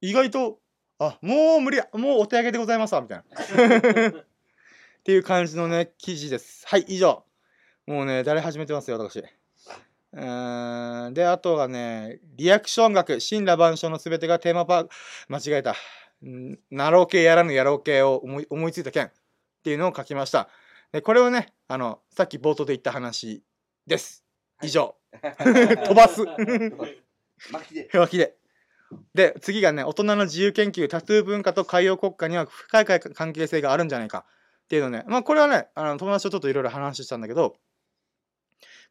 [0.00, 0.58] 意外と
[0.98, 3.24] あもう無理もうお手上げでございますわみたいな。
[4.10, 6.66] っていう感じのね記事です。
[6.66, 7.24] はい以上
[7.86, 9.24] もうね、誰始めてますよ、私。
[10.12, 10.16] う
[11.10, 14.90] ん、で、あとはね、リアクション学、神羅万象のすべてがテーマパーク、
[15.28, 15.74] 間違えた。
[16.70, 19.10] ナロー系やらぬやろう系を思い思いついた件っ
[19.64, 20.48] ていうのを書きました。
[20.92, 23.42] で、これをね、あの、さっき冒頭で言った話
[23.86, 24.24] です。
[24.62, 24.94] 以上。
[25.20, 26.24] 飛ばす。
[27.50, 27.90] 巻きで。
[27.92, 28.36] 巻きで。
[29.14, 34.26] で、次がね、大人の自由研究、タトゥー文化と海洋国家には深い関係性があるんじゃないか
[34.64, 37.56] っていうのね、まあこれはね、あの友達とちょっといろいろ話したんだけど、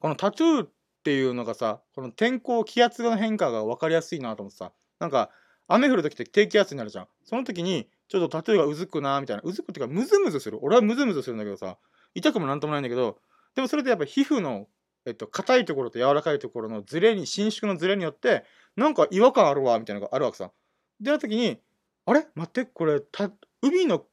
[0.02, 0.70] このタトゥーっ
[1.04, 5.30] ていうのがさこの天候気圧の変化が分かりやすいなと思ってさなんか
[5.68, 7.08] 雨降る時って低気圧になるじゃん。
[7.24, 9.44] その時にちょっとタトゥーがうずくなみたいな。
[9.46, 10.60] うずくっていうかムズムズする。
[10.62, 11.78] 俺はムズムズするんだけどさ
[12.14, 13.20] 痛くもなんともないんだけど
[13.56, 14.68] でもそれでやっぱ皮膚の
[15.06, 18.44] えっと硬いところと柔らかいところのズレに伸縮のズレによって
[18.76, 20.52] なんか違和感あるわみたいなのがあるわけさ。
[21.00, 21.60] でな時に
[22.06, 22.26] あれ？
[22.36, 24.06] 待ってこれた海の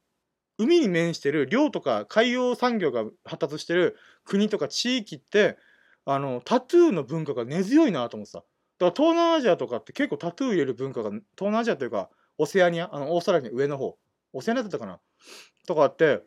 [0.57, 5.57] 海に面してる漁とか海洋産業が発達してる国とか地域って
[6.11, 8.39] あのタトゥーの文化が根強いなと思ってた。
[8.39, 8.47] だか
[8.79, 13.95] ら東南アジアとかって結構タトゥー入れる文化が東南アジアというかオセアニアあのオーストラリアの上の方
[14.33, 14.99] オセアニアだったかな？
[15.67, 16.21] とかあって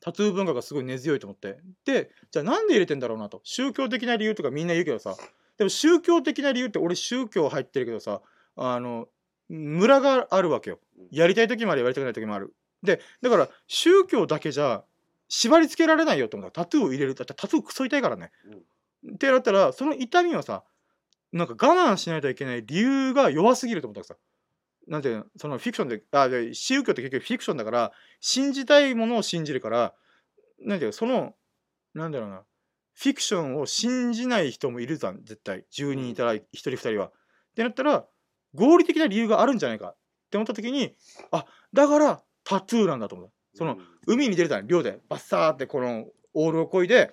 [0.00, 1.58] タトゥー文化がすごい根強いと思って。
[1.86, 3.40] でじゃあなんで入れてんだろうなと。
[3.44, 5.14] 宗教的な理由とかみんな言うけどさ。
[5.56, 8.20] でも宗教的な理由って俺宗教入ってるけどさ
[8.56, 9.06] あの
[9.48, 10.80] 村があるわけよ。
[11.10, 12.54] やりたい時もあるやりたくない時もある。
[12.82, 14.82] でだから宗教だけじゃ
[15.28, 16.64] 縛り付けられないよって思った。
[16.64, 17.14] タトゥーを入れる。
[17.14, 18.32] だってタトゥークソ痛いからね、
[19.14, 20.64] ってなったらその痛みはさ
[21.32, 24.16] なんか我慢しないといけない理由が弱すぎると思ったわけさ。
[24.88, 29.94] なんていうのそのフィクションであで宗教って結局フィクションだから信じたいものを信じるから
[30.60, 31.34] なんていうのその
[31.94, 32.42] なんだろうな
[32.94, 35.64] フィクションを信じない人もいるじゃん絶対。
[35.72, 37.08] 10人いたら1人2人は。
[37.08, 37.12] っ
[37.54, 38.04] てなったら
[38.54, 39.88] 合理的な理由があるんじゃないか。
[39.88, 39.96] っ
[40.30, 40.94] て思った時に
[41.30, 43.30] あだからタトゥーなんだと思う。
[43.54, 45.00] その海に出るじゃん漁で。
[45.08, 47.12] バッサーってこのオールをこいで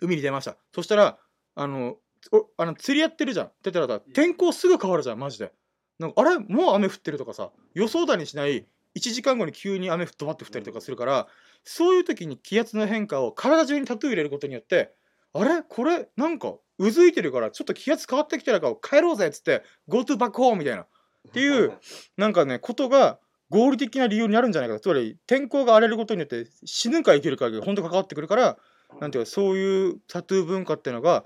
[0.00, 0.56] 海に出ました。
[0.74, 1.18] そしたら
[1.54, 1.96] あの
[2.32, 3.46] おあの釣りやってるじゃん。
[3.46, 5.52] って言ったらさ天候すぐ変わるじゃんマジで。
[5.98, 11.28] なんかあれもう雨降ってるとかさ予想だにしない1時間後に急に雨ドバッと降ったりとかするから、
[11.64, 14.94] そういう時に気圧の変化を体中にタトゥー入れることによって
[15.32, 15.62] あれ？
[15.62, 16.08] これ？
[16.16, 20.82] なんかうずいてるからちょっと気圧変わってきてるから帰ろうぜっつって Go to back home みたいな。
[20.82, 21.72] っていう
[22.16, 23.18] なんかねことが
[23.50, 28.58] 合理的な理由になるんじゃないかつまり天候が荒れることによって死ぬか生きるかが本当関わってくるから
[29.00, 31.24] なんていうかそういうタトゥー文化っていうのが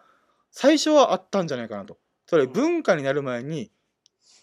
[0.51, 1.99] 最初はあったんじゃないかなと。
[2.27, 3.71] つまり文化になる前に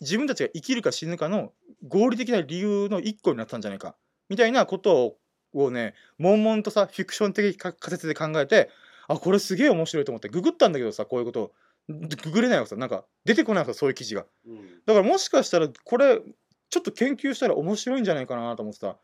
[0.01, 1.53] 自分たちが生きるか死ぬかの
[1.87, 3.95] 合理的な理由の一個になったんじゃないか。
[4.29, 5.17] みたいなこと
[5.53, 8.69] をね悶々とさフィクション的仮説で考えて
[9.07, 11.53] あこれすげえ面白いと思ってググったんだけどさこういうこと。
[11.87, 12.75] ググれないわさ。
[12.75, 14.25] なんか出てこないわさそういう記事が。
[14.85, 16.21] だからもしかしたらこれ
[16.69, 18.97] ちょっと研究したら面白いんじゃないかなと思ってた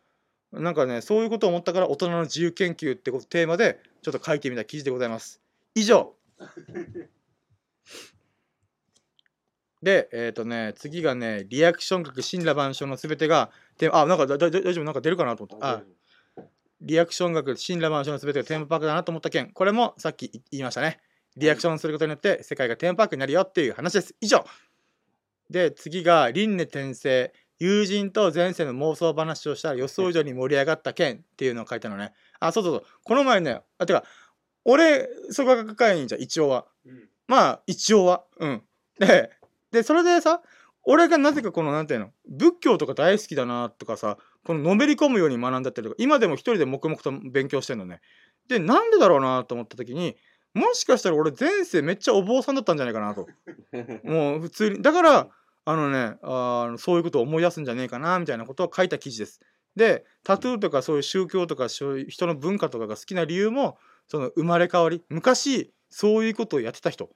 [0.59, 5.41] なんかねそういうことを思ったから大人の自由研究ってことテーマでちょっと書いてみた記事でございます。
[5.73, 6.13] 以上。
[9.81, 14.83] でえっ、ー、とね次がねリアクション学神羅万象のすべてがであなんか大丈夫？
[14.83, 15.83] なんか出るかなと思ってあ
[16.81, 19.51] リアクション学神羅万象のすべてがテーマパークだなと思った件。
[19.51, 20.99] これもさっき言いましたね。
[21.37, 24.15] リアクションすることによって世界がテーマパークになるよっていう話です。
[24.21, 24.45] 以上。
[25.49, 32.13] で次が輪廻転生友人と前世の妄想話をしたら予想以上に盛り上がった件っていうのを書いたのね。
[32.39, 32.85] あそうそうそう。
[33.03, 34.03] この前ねあてか
[34.65, 38.23] 俺創価学会員じゃ一応は、うん、まあ一応は。
[38.39, 38.61] うん。
[38.99, 39.31] で
[39.71, 40.41] でそれでさ
[40.83, 48.01] 俺がなぜかこの何ていうの仏教とか大好きだなとかさこののめり込むように学んだったりとか今でも一人で黙々と勉強してんのね。
[48.47, 50.15] でなんでだろうなと思った時に
[50.53, 53.27] もしかしたら俺前世めっちゃお坊さんだったんじゃないかなと。
[54.07, 54.81] もう普通に。
[54.81, 55.27] だから
[55.65, 59.41] あのねあそういうことを思い出すんじゃねえかなみたいなことを書いた記事です。
[59.75, 67.10] でタトゥーとかそういう宗教とかそういう人の文化とかが好きな理由もその生まれ変わり昔そういうことをやってた人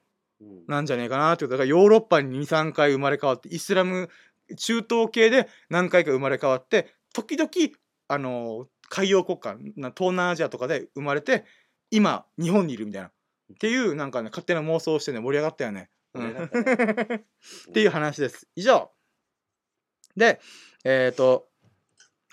[0.68, 4.10] なんじゃねえかなってだからヨーロッパに23回生まれ変わってイスラム
[4.58, 7.50] 中東系で何回か生まれ変わって時々
[8.08, 9.56] あの海洋国家
[9.96, 11.46] 東南アジアとかで生まれて
[11.92, 13.12] 今日本にいるみたいな。
[13.54, 15.90] っていうなんかね勝手な妄想をしてね盛り上がったよね。
[16.14, 16.30] うん、
[17.70, 18.48] っていう話です。
[18.56, 18.92] 以上
[20.16, 20.40] で
[20.84, 21.48] えっ、ー、と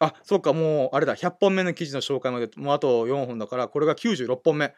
[0.00, 4.74] あそうかもうあれだ100本目の記事の紹介までもうあと4本だからこれが96本目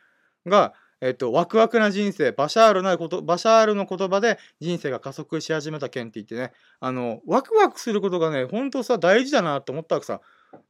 [0.47, 10.21] がえっと、ワクワクな人生、バシャールなこと、バシャールの言葉で人生が加速し始めた件って言ってね、あの、ワクワクすることがね、ほんとさ、大事だなと思ったわけさ。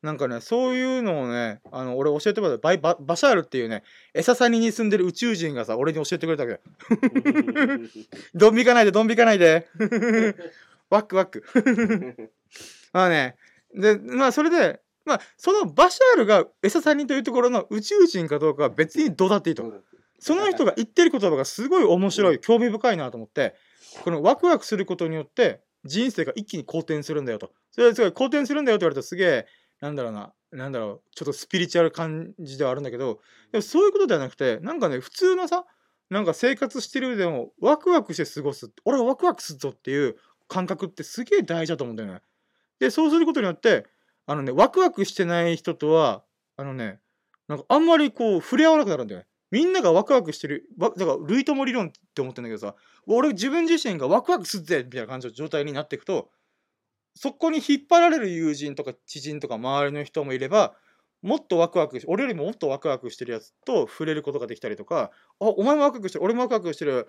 [0.03, 3.83] なんかね、そういうのをね、あの、俺教えてもらったババシャールっていうね、
[4.15, 6.61] エササニに住んでる宇宙人がさ、俺に教えてくれたわけ
[8.35, 9.67] ドン引かないで、ドン引かないで。
[10.91, 11.45] ワクワク。
[12.93, 13.37] まあね、
[13.75, 19.83] で、まあそれで、まあ、そのバシャールがエササニというところの宇宙人かどうかは別にどうだっていいと。
[20.19, 23.55] その人が言ってる言葉がすごい面白い、興味深いなと思って、
[24.03, 27.53] このワクワクすることによって人生が一気に好転するんだよと。
[27.71, 29.47] それはすごい好転するんだよって言われるとすげえ、
[29.81, 33.21] なんだろうな、なんだろう、ちょっとスピリチュアル感じではあるんだけど、
[33.53, 35.65] でもそういうことではなくて、なんかね、普通のさ、
[36.11, 38.71] なんか生活してるでもワクワクして過ごす。
[38.85, 40.17] 俺はワクワクするぞっていう
[40.49, 42.23] 感覚ってすげえ大事だと思うんだよね。
[42.79, 43.87] で、そうすることによって、
[44.27, 46.25] あのね、ワクワクしてない人とは、
[46.57, 47.01] あのね、
[47.47, 49.27] なんかあんまりこう触れ合わなくなるんだよね。
[49.51, 52.75] みんながワクワクしてる、だから類友理論って思ってんだけどさ、
[53.07, 56.31] 俺自分自身がワクワクすっぜみたいな感じの状態になっていくと、
[57.21, 60.77] そこに引っ張られる友人とか知人とか周りの人もいれば、
[61.21, 67.09] もっとワクワク俺よりももっとワクワクしてるやつと触れることができたりとか、あ、お前もワクワクしてる、俺もワクワクしてる、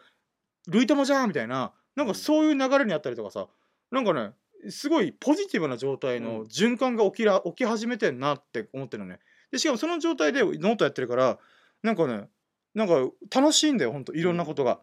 [0.68, 3.48] 類友じゃんみたいな、なんかそういう流れにあったりとかさ、
[3.92, 4.32] なんかね、
[4.70, 9.20] すごいポジティブな状態の循環が起きら起き始めてんなって思ってるのね。
[9.52, 11.40] でしかもその状態でノートやってるから
[11.82, 12.28] なんかね
[12.74, 12.96] なんか
[13.34, 14.80] 楽しいんだよほんといろんなことが。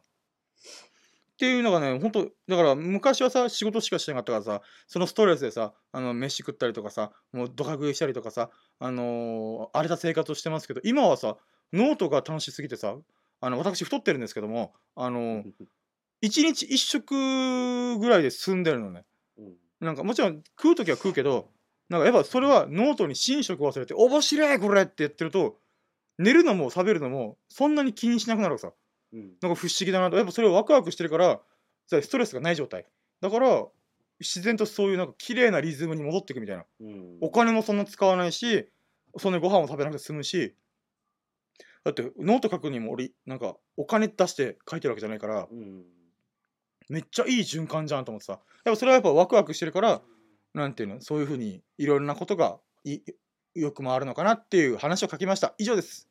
[1.37, 11.37] っていうのがねほんとだから昔はさ仕事しかしてなかったからさそのストレスでさあの飯食ったりとかさもうドカ食いしたりとかさあのー、荒れた生活をしてますけど今はさ
[11.75, 12.97] ノートが楽しすぎてさ
[13.43, 15.45] あの私太ってるんですけどもあのー、
[16.25, 19.05] 1日1食ぐらいで済んでるのね。
[19.79, 21.51] なんかもちろん食う時は食うけど
[21.91, 25.61] なんかやっぱそれはノートに寝食忘れて「面白いこれ!」って言ってると
[26.17, 28.86] 寝るのも食べるのもそんなに気にしなくなるわけさうん。
[29.41, 30.17] なんか不思議だなと。
[30.17, 31.41] やっぱそれをワクワクしてるから
[31.87, 32.87] さストレスがない状態。
[33.21, 33.67] だから
[34.21, 36.65] 自然とそういうなんか綺麗なリズムに戻っていくみたいな。
[36.81, 37.19] うん。
[37.21, 38.69] お金もそんな使わないし
[39.19, 40.55] そんなにご飯も食べなくて済むし。
[41.85, 45.85] だってノート書くにも俺なんかお金出して書いてるわけじゃないからうん。
[46.89, 48.41] めっちゃいい循環じゃんと思ってさ。
[48.65, 50.03] やっぱそれはやっぱワクワクしてるから
[50.55, 53.01] なんていうのそういうふうにいろんなことがい
[53.55, 55.55] よく回るのかなっていう話を書きました。
[55.59, 56.09] 以上です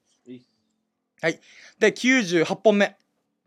[1.80, 2.98] で98本目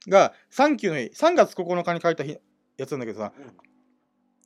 [0.08, 2.38] が「サンキューの日」3月9日に書いた日
[2.76, 3.32] やつなんだけどさ。
[3.36, 3.56] うん。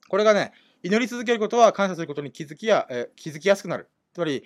[0.09, 3.89] これがね祈り続けることは感謝することに気づきや、えー気づきやすくなる。
[4.13, 4.45] つまり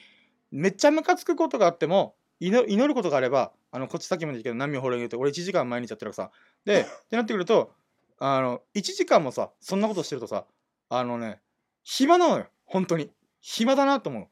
[0.51, 6.33] めっちゃムカつくことがあっても祈祈ることがあればあのこっちさっきも言ったけど何秒ほろ言うと俺1時間毎日やってるからさ。
[6.65, 7.75] でってなってくると
[8.19, 10.47] あの1時間もさそんなことしてるとさ
[10.89, 11.41] あのね
[11.83, 12.47] 暇なのよ。
[12.65, 13.11] 本当に。
[13.41, 14.27] 暇だなと思うっ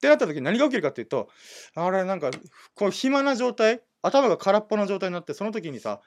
[0.00, 1.28] てなった時に何が起きるかっていうと
[1.74, 2.30] あれなんか
[2.74, 6.00] こう暇な状態頭が空っぽな状態になってその時にさ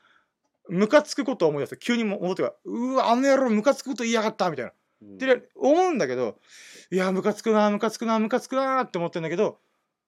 [0.70, 1.78] ムカつくことを思い出す。
[1.78, 4.72] 急に戻ってうわあの野郎ムカつくこと言いやがったみたいな。
[5.02, 5.16] うん。
[5.16, 6.40] って思うんだけど
[6.92, 9.60] いやムカつくなムカつくなムカつくなって思ってんだけど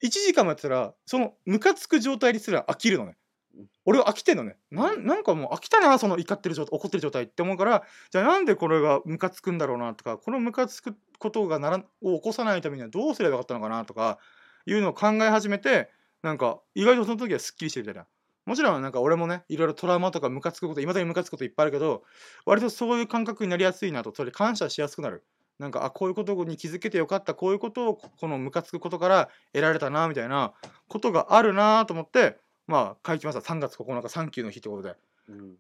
[0.04, 3.18] 1時間もやってたらそのムカつく状態にすら飽きるのね。
[3.58, 4.58] うん俺は飽きてんのね。
[4.72, 14.18] なんなんかもう飽きたなその怒ってる状態怒ってる状態って思うからじゃあなんでこれがムカつくんだろうなとかこのムカつくことがならを起こさないためにはどうすればよかったのかなとか
[14.66, 15.90] いうのを考え始めて
[16.26, 18.08] なんか意外とその時はすっきりしてるみたいな。
[18.48, 22.02] もちろんなんか俺もねいろいろトラウマとかムカつくこといまだにムカつくこといっぱいあるけど
[22.48, 24.12] 割とそういう感覚になりやすいなと。
[24.16, 25.24] それ感謝しやすくなる。
[25.60, 27.36] なんかあこういうことに気づけてよかった。
[27.36, 30.54] こういうことをここのムカつくことから得られたなみたいな
[30.88, 33.42] ことがあるなと思ってまあ書きました。
[33.42, 34.96] 3月9日サンキューの日ってことで。
[35.30, 35.56] うん。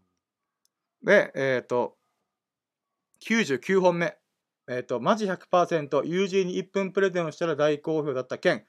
[1.03, 1.95] でえっ、と
[3.21, 4.17] 99本目。
[4.67, 8.65] えっ、とマジ100%友人に1分プレゼンをしたら大好評だった件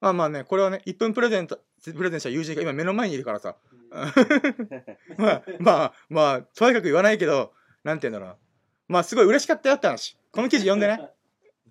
[0.00, 3.56] まあまあねこれはね1分プレゼントプレゼンした友人が今目の前にいるからさ。
[5.16, 7.52] まあまあまあとにかく言わないけど
[7.84, 8.36] なんて言うんだろうな。
[8.88, 10.16] まあすごい嬉しかったよって話。
[10.32, 11.10] この記事読んでね。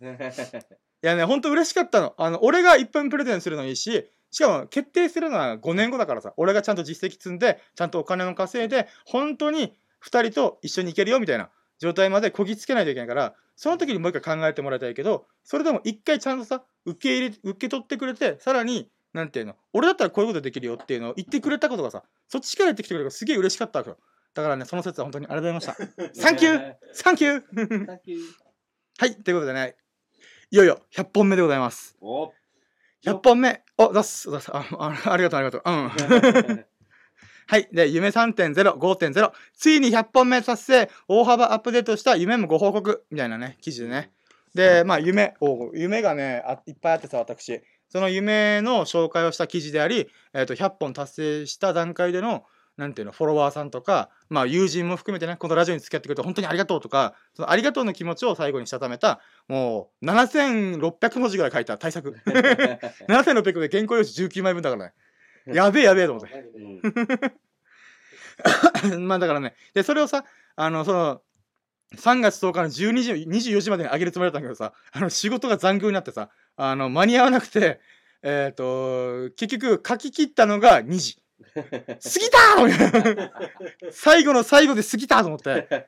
[1.02, 2.14] いやねほんと嬉しかったの。
[2.18, 6.34] あの俺が1分プレゼンするのいいししかも決定するのは5年後だからさ。
[6.38, 23.98] 俺がちゃんと実績積んでちゃんとお金も稼いで本当に2人と一緒に行けるよみたいな状態までこぎつけないといけないからその時にもう一回考えてもらいたいけどそれでも一回ちゃんとさ受け入れ受け取ってくれてさらになんていうの俺だったらこういうことできるよっていうのを言ってくれたことがさそっちから言ってきてくれるからすげえ嬉しかったわけよ。
[24.34, 26.14] だからねその節は本当にありがとうございました。
[26.22, 26.76] サンキュー!
[26.94, 28.00] サンキュー!
[29.00, 29.76] はいということでね
[30.52, 31.98] いよいよ100本目でございます。
[32.02, 32.32] お
[33.04, 33.64] 100本目。
[33.78, 34.56] お出す出す。
[34.56, 35.62] ああありがとうありがとう。
[35.66, 36.66] うん
[37.50, 37.68] はい。
[37.74, 39.32] で、夢3.0、5.0。
[39.58, 40.90] ついに100本目達成。
[41.08, 43.04] 大幅アップデートした夢もご報告。
[43.10, 44.12] みたいなね、記事でね。
[44.54, 47.60] で、まあ、夢を、夢がねあ、いっぱいあってさ、私。
[47.88, 52.44] その夢の紹介をした記事であり、えっ、と、100本達成した段階での、
[52.78, 62.16] なんていうの、フォロワーさんとか、まあ、友人も含めてね、このラジオに付き合ってくれて本当にありがとうとか、そのありがとうの気持ちを最後にしたためた、もう、7600文字ぐらい書いた対策。
[62.28, 64.94] 7600 で原稿用紙19枚分だからね。
[65.54, 66.46] やべえやべえと思って。
[68.84, 70.24] うん まあだからね、で、それをさ、
[70.56, 71.22] あの、その、
[71.98, 77.80] 3月10日の12時、24時までに上げるつもりだったんだけどさ、あの、仕事が残業になってさ、あの、間に合わなくて、
[78.22, 81.22] えっ、と、結局書き切ったのが2時。
[81.56, 83.30] 過ぎたー
[83.92, 85.88] 最後の最後で過ぎたと思って。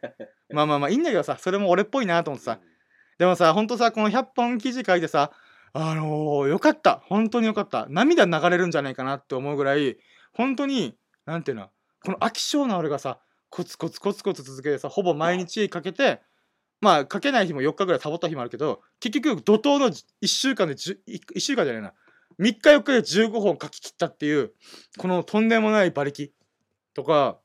[0.49, 2.59] まあまあまあいいんだけどさ、それも俺っぽいなと思ってさ。
[3.17, 5.31] でもさ、ほんとさ、この100本記事書いてさ、
[5.73, 7.01] あのー、よかった。
[7.07, 7.87] 本当によかった。
[7.89, 9.97] 涙流れるんじゃないかなって思うぐらい、
[10.33, 11.69] 本当に、なんていうの、
[12.03, 16.21] この飽き性な俺がさ、コツコツコツコツ続けてさ、ほぼ毎日かけて、
[16.81, 20.97] まあ、かけない日も4日ぐらいサボった日もあるけど、結局、怒涛の1週間で10、
[21.35, 21.93] 1週間じゃないな、
[22.39, 24.53] 3日4日で15本書き切ったっていう、
[24.97, 26.33] このとんでもない馬力
[26.93, 27.37] とか、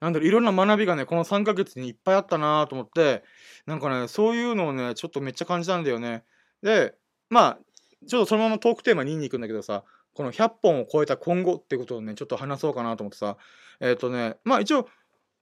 [0.00, 3.22] なんだろう、いろんな学びがね、この3ヶ月にいっぱいあったなと思って、
[3.66, 6.24] なんかね、そういうのをね、ちょっとめっちゃ感じたんだよね。
[6.62, 6.94] で、
[7.30, 7.58] まあ、
[8.06, 9.84] ちょっとそのままトークテーマ2に行くんだけどさ、
[10.14, 13.36] この100本を超えた今後ってことをね、ちょっと話そうかなと思ってさ、
[13.80, 14.88] えっ、とね、まあ一応、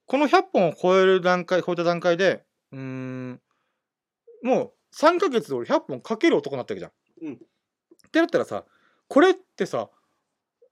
[0.07, 3.41] この100本を超える段階、超えた段階で、うーん、
[4.43, 6.93] もう3ヶ月で俺100本かける男になったわけじゃん。
[7.29, 8.65] うんってなったらさ、
[9.09, 9.89] これってさ、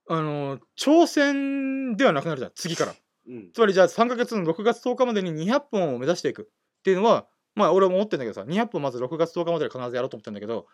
[0.07, 2.95] あのー挑戦ではなくなるじゃん、次から。
[3.27, 10.67] うんつまりじゃあ3ヶ月の6月10日までに200本を目指していくっていうのは、まあ俺も思ってんだけどさ、200本まず6月10日までに必ずやろうと思ってんだけど、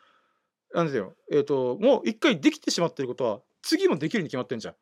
[0.73, 4.75] なんですよ、えっ、と、もう一回できてしまってることは、次もできるに決まってんじゃん。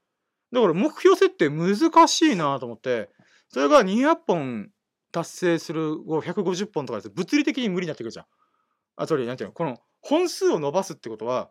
[0.51, 3.09] だから目標設定難しいなと思って、
[3.49, 4.69] それが200本
[5.11, 8.25] 達成するを150本とかです物理的に無理になってくるじゃん。
[8.97, 11.49] あ、つまり、なんていうの、この本数を伸ばすってことは、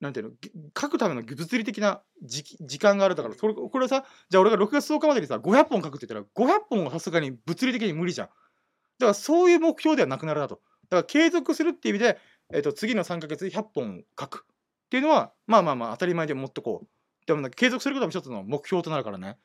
[0.00, 0.32] なんていうの
[0.80, 10.60] 書くための物理的な時時間があるだからそれこれさじゃあ俺が6月10日までにさ500本書くって言ったら500本はさすがに物理的に無理じゃんだからそういう目標ではなくなるなと
[10.90, 12.18] だから継続するっていう意味で、
[12.52, 14.44] えっと次の3ヶ月100本書く。
[14.86, 16.88] っていうのはまあまあまあ当たり前で持ってこう
[17.26, 19.36] でも継続することも一つの目標となるからね。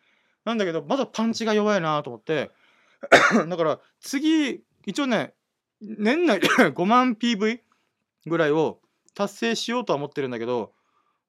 [0.45, 2.51] なんだけどまだパンチが弱いなと思って
[3.47, 5.34] だから次一応ね
[5.82, 7.60] 年内 で5万 PV
[8.26, 8.80] ぐらいを
[9.14, 10.74] 達成しようとは思ってるんだけど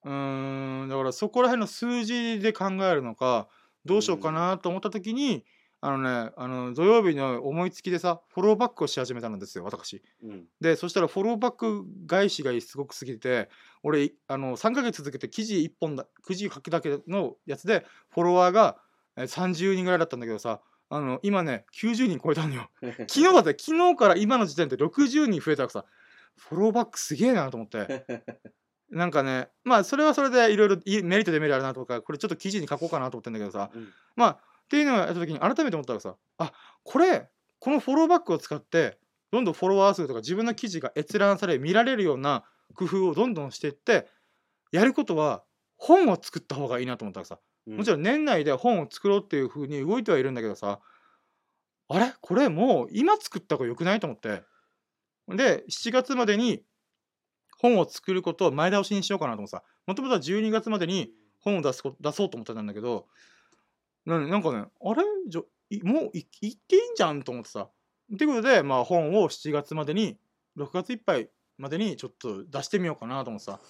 [0.05, 3.49] うーんだからそこら辺の数字で考えるのか
[3.85, 5.45] どうしようかなと思った時に
[5.87, 10.03] あのねあの土曜日の思いつきでさフォローバックをし始めたんですよ私。
[10.22, 10.45] うん。
[10.59, 13.51] でそしたらフォローバック返しがすごくすぎて
[13.82, 18.78] 俺あの3ヶ月続けて記事1本だ記事書くだけのやつでフォロワーが
[19.16, 22.70] えー30人ぐらいだったんだけどさあの今ね90人超えたのよ。
[23.07, 25.85] 昨日だって昨日から今の時点で60人増えたからさ。
[26.37, 28.07] フォローバックすげえなと思って。
[28.91, 33.70] なんかねまあそれはそれでいろいろいメリットデメリットあるなとかこれちょっと記事に書こうかなと思ってんだけどさ。
[33.74, 33.93] うん。
[34.16, 36.53] まあっていうのをやった時に改めて思ったらさあ
[36.83, 38.99] これこのフォローバックを使って
[39.31, 42.45] どんどんフォロワー数とか自分の記事が閲覧され見られるような
[42.75, 44.09] 工夫をどんどんしていって
[44.73, 45.43] やることは
[45.77, 50.81] 本を作った方がいいなと思ったらさもちろん年内で本を作ろうっていう風に動いてはいるんだけどさ
[51.89, 52.12] あれ？
[52.21, 54.43] これもう今作った方がよくないと思って。
[55.29, 56.62] で7月までに
[57.59, 63.07] 本を作ることを前倒しにしようかなと思ってさもともとは12月までに本を出すこ出そうと思ってたんだけど
[64.07, 65.03] ななんかねあれ？
[65.29, 65.43] じゃ
[65.83, 67.69] もういいっていいんじゃんと思ってさ。
[68.15, 70.19] ってことでまあ本を7月までに
[70.59, 71.29] 6月いっぱい
[71.59, 73.61] までにちょっと出してみようかなと思ってさ。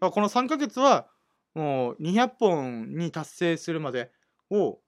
[0.00, 1.06] この3ヶ月は
[1.54, 4.10] もう200本に達成するまで
[4.50, 4.78] を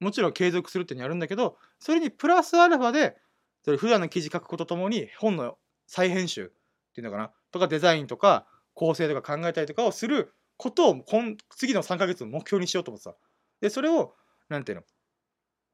[0.00, 3.16] もちろん継続するってのやるんだけどそれにプラスアルファで
[3.64, 6.48] それ普段の記事書くことともに本の再編集っ
[6.94, 7.30] ていうのかな？
[7.50, 13.14] とかデザインとか構成とか考えたりとかをすることを今次の3ヶ月の目標にしようと思ってさ。
[13.60, 14.14] でそれを
[14.48, 14.84] なんていうの？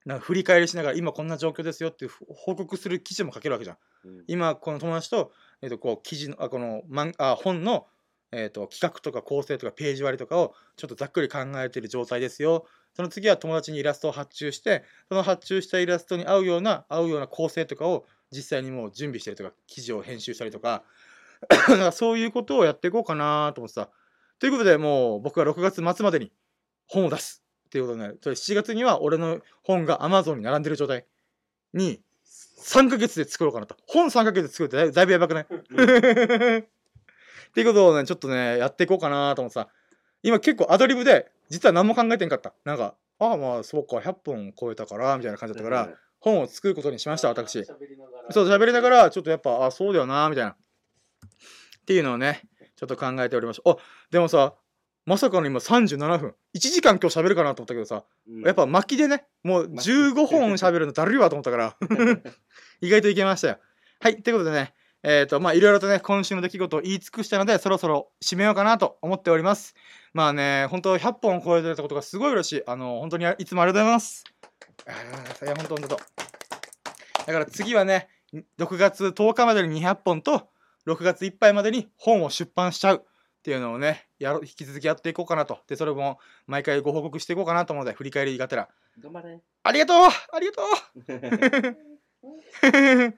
[0.04, 3.76] なんか振り返りしながら今こんな状況ですよっていう報告する記事も書けるわけじゃん。
[4.04, 4.24] うん。
[4.26, 7.86] 今この友達と,、えー、とこう記事のあこのマンあ本の、
[8.30, 12.66] えー、と企画とか構成とかページ割りとかをちょっとざっくり考えている状態ですよ。
[12.94, 20.84] その次は友達にイラストを発注してその発注したイラストに合うような合うような構成とかを実際にもう準備したりとか記事を編集したりとか。
[21.92, 23.90] そういうことをやっていこうかなと思ってさ。
[24.38, 26.32] ということでもう僕は6月末までに
[26.86, 27.43] 本を出す
[27.74, 31.04] っていうことで、ね、それ7月には俺の本が Amazon に並んでる状態
[31.72, 32.00] に
[32.62, 33.76] 3ヶ月で作ろうかなと。
[33.88, 35.44] 本3ヶ月で作るってだいだいぶやばくない？
[35.50, 36.62] っ
[37.52, 39.68] ていうことをね、ちょっとね、やっていこうかなと思ってさ、
[40.22, 42.54] 今結構アドリブで、実は何も考えてんかった。
[42.64, 45.88] なんか、ああまあそうか、100本超えたから、みたいな感じだったから、
[46.20, 47.64] 本を作ることにしました、私。
[48.30, 50.50] そう、喋りながら、ちょっとやっぱ、あそうだよな、みたいな。
[50.52, 50.56] っ
[51.86, 52.42] ていうのをね、
[52.76, 53.68] ちょっと考えておりました。
[53.68, 53.76] あ
[54.12, 54.54] でもさ、
[55.06, 56.34] まさかの今37分。
[56.56, 61.76] 1時間今日喋るかなと思ったけどさ、うんやっぱ巻きでね、もう15本喋るのだるいわと思ったから、
[62.80, 63.58] 意外といけましたよ。
[64.00, 69.74] はい、ということでね、えっ、と、まあ、いろいろとね、今週の出来事を言い尽くしたので、そろそろ締めようかなと思っております。
[70.14, 72.62] まあね、本当100本超えてたことがすごい嬉しい。
[72.66, 74.24] あの、本当にあいつもありがとうございます。
[74.86, 75.96] あーいや、本当本当。
[77.26, 78.08] だから次はね、
[78.58, 80.48] 6月10日までに200本と、
[80.86, 83.04] 6月いっぱいまでに本を出版しちゃう
[83.44, 85.58] っていうのをね、やろ引き続きやっていこうかなと。
[85.68, 88.70] で、それも毎回ご報告していこうかなと思うので、振り返りがてら。
[88.98, 89.38] 頑張れ。
[89.62, 90.62] ありがとうありがと
[93.02, 93.14] う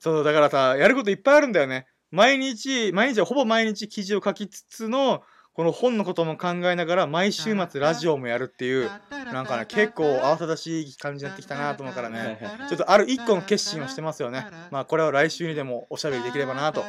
[0.00, 1.86] そう、だからさ、やることいっぱいあるんだよね。
[2.10, 5.22] 毎日、毎日はほぼ毎日記事を書きつつの、
[5.54, 8.90] この本のことも考えながら、毎週末ラジオもやるっていう、
[9.34, 12.38] なんかね、結構慌ただしい感じになってきたなと思うからね。
[12.70, 14.46] ちょっとある一個の決心をしてますよね。
[14.70, 16.82] まあこれを来週にでもおしゃべりできればなと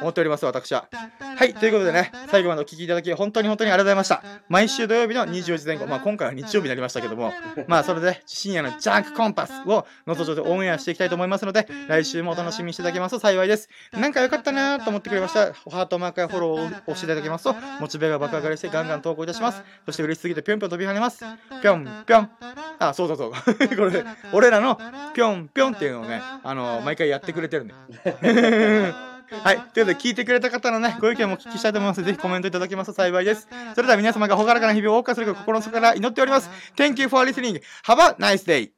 [0.00, 0.88] 思っております、私は。
[1.36, 4.22] はい、ということでね、最後までお聞きいただき本当に本当にありがとうございました。
[4.48, 7.34] 毎週土曜日の24時前後、まあ今回は日曜日になりましたけども、
[7.68, 13.68] まあそれで深夜のジャンクコンパスを能登上でオンエアしていきたいと思いますので、来週もお楽しみにしていただけますと幸いです。
[13.92, 19.62] なんか良かったなと思ってくれましたら、ハートマークやフォローを押していただけますと、モチベが爆上がりしてガンガン投稿いたします。
[19.84, 21.24] そして嬉しすぎてぴょんぴょん飛び跳ねます。
[21.62, 22.30] ぴょんぴょん。
[22.78, 23.32] あ、そうそうそう。
[23.76, 24.78] これ、俺らの
[25.14, 27.74] ぴょんぴょんっていうのをね、あの毎回やってくれてるんで。
[29.42, 29.56] はい。
[29.56, 33.48] ということで、聞いてくれた方のね、ご意見もお聞きしたいと思いますので、ぜひコメントいただけますと幸いです。
[33.74, 36.50] それでは皆様が朗らかな日々を謳歌することを心の底から祈っております。
[36.76, 37.60] Thank you for listening.
[37.84, 38.70] Have a nice day.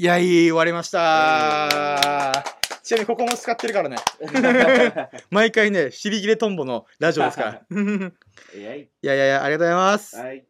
[0.00, 2.57] いや、いい、終わりました。
[2.88, 3.98] ちなみにここも使ってるからね。
[5.28, 7.62] 毎回ね、尻切れトンボのラジオですから。
[8.58, 10.16] いやいやいや、ありがとうございます。
[10.16, 10.42] はい。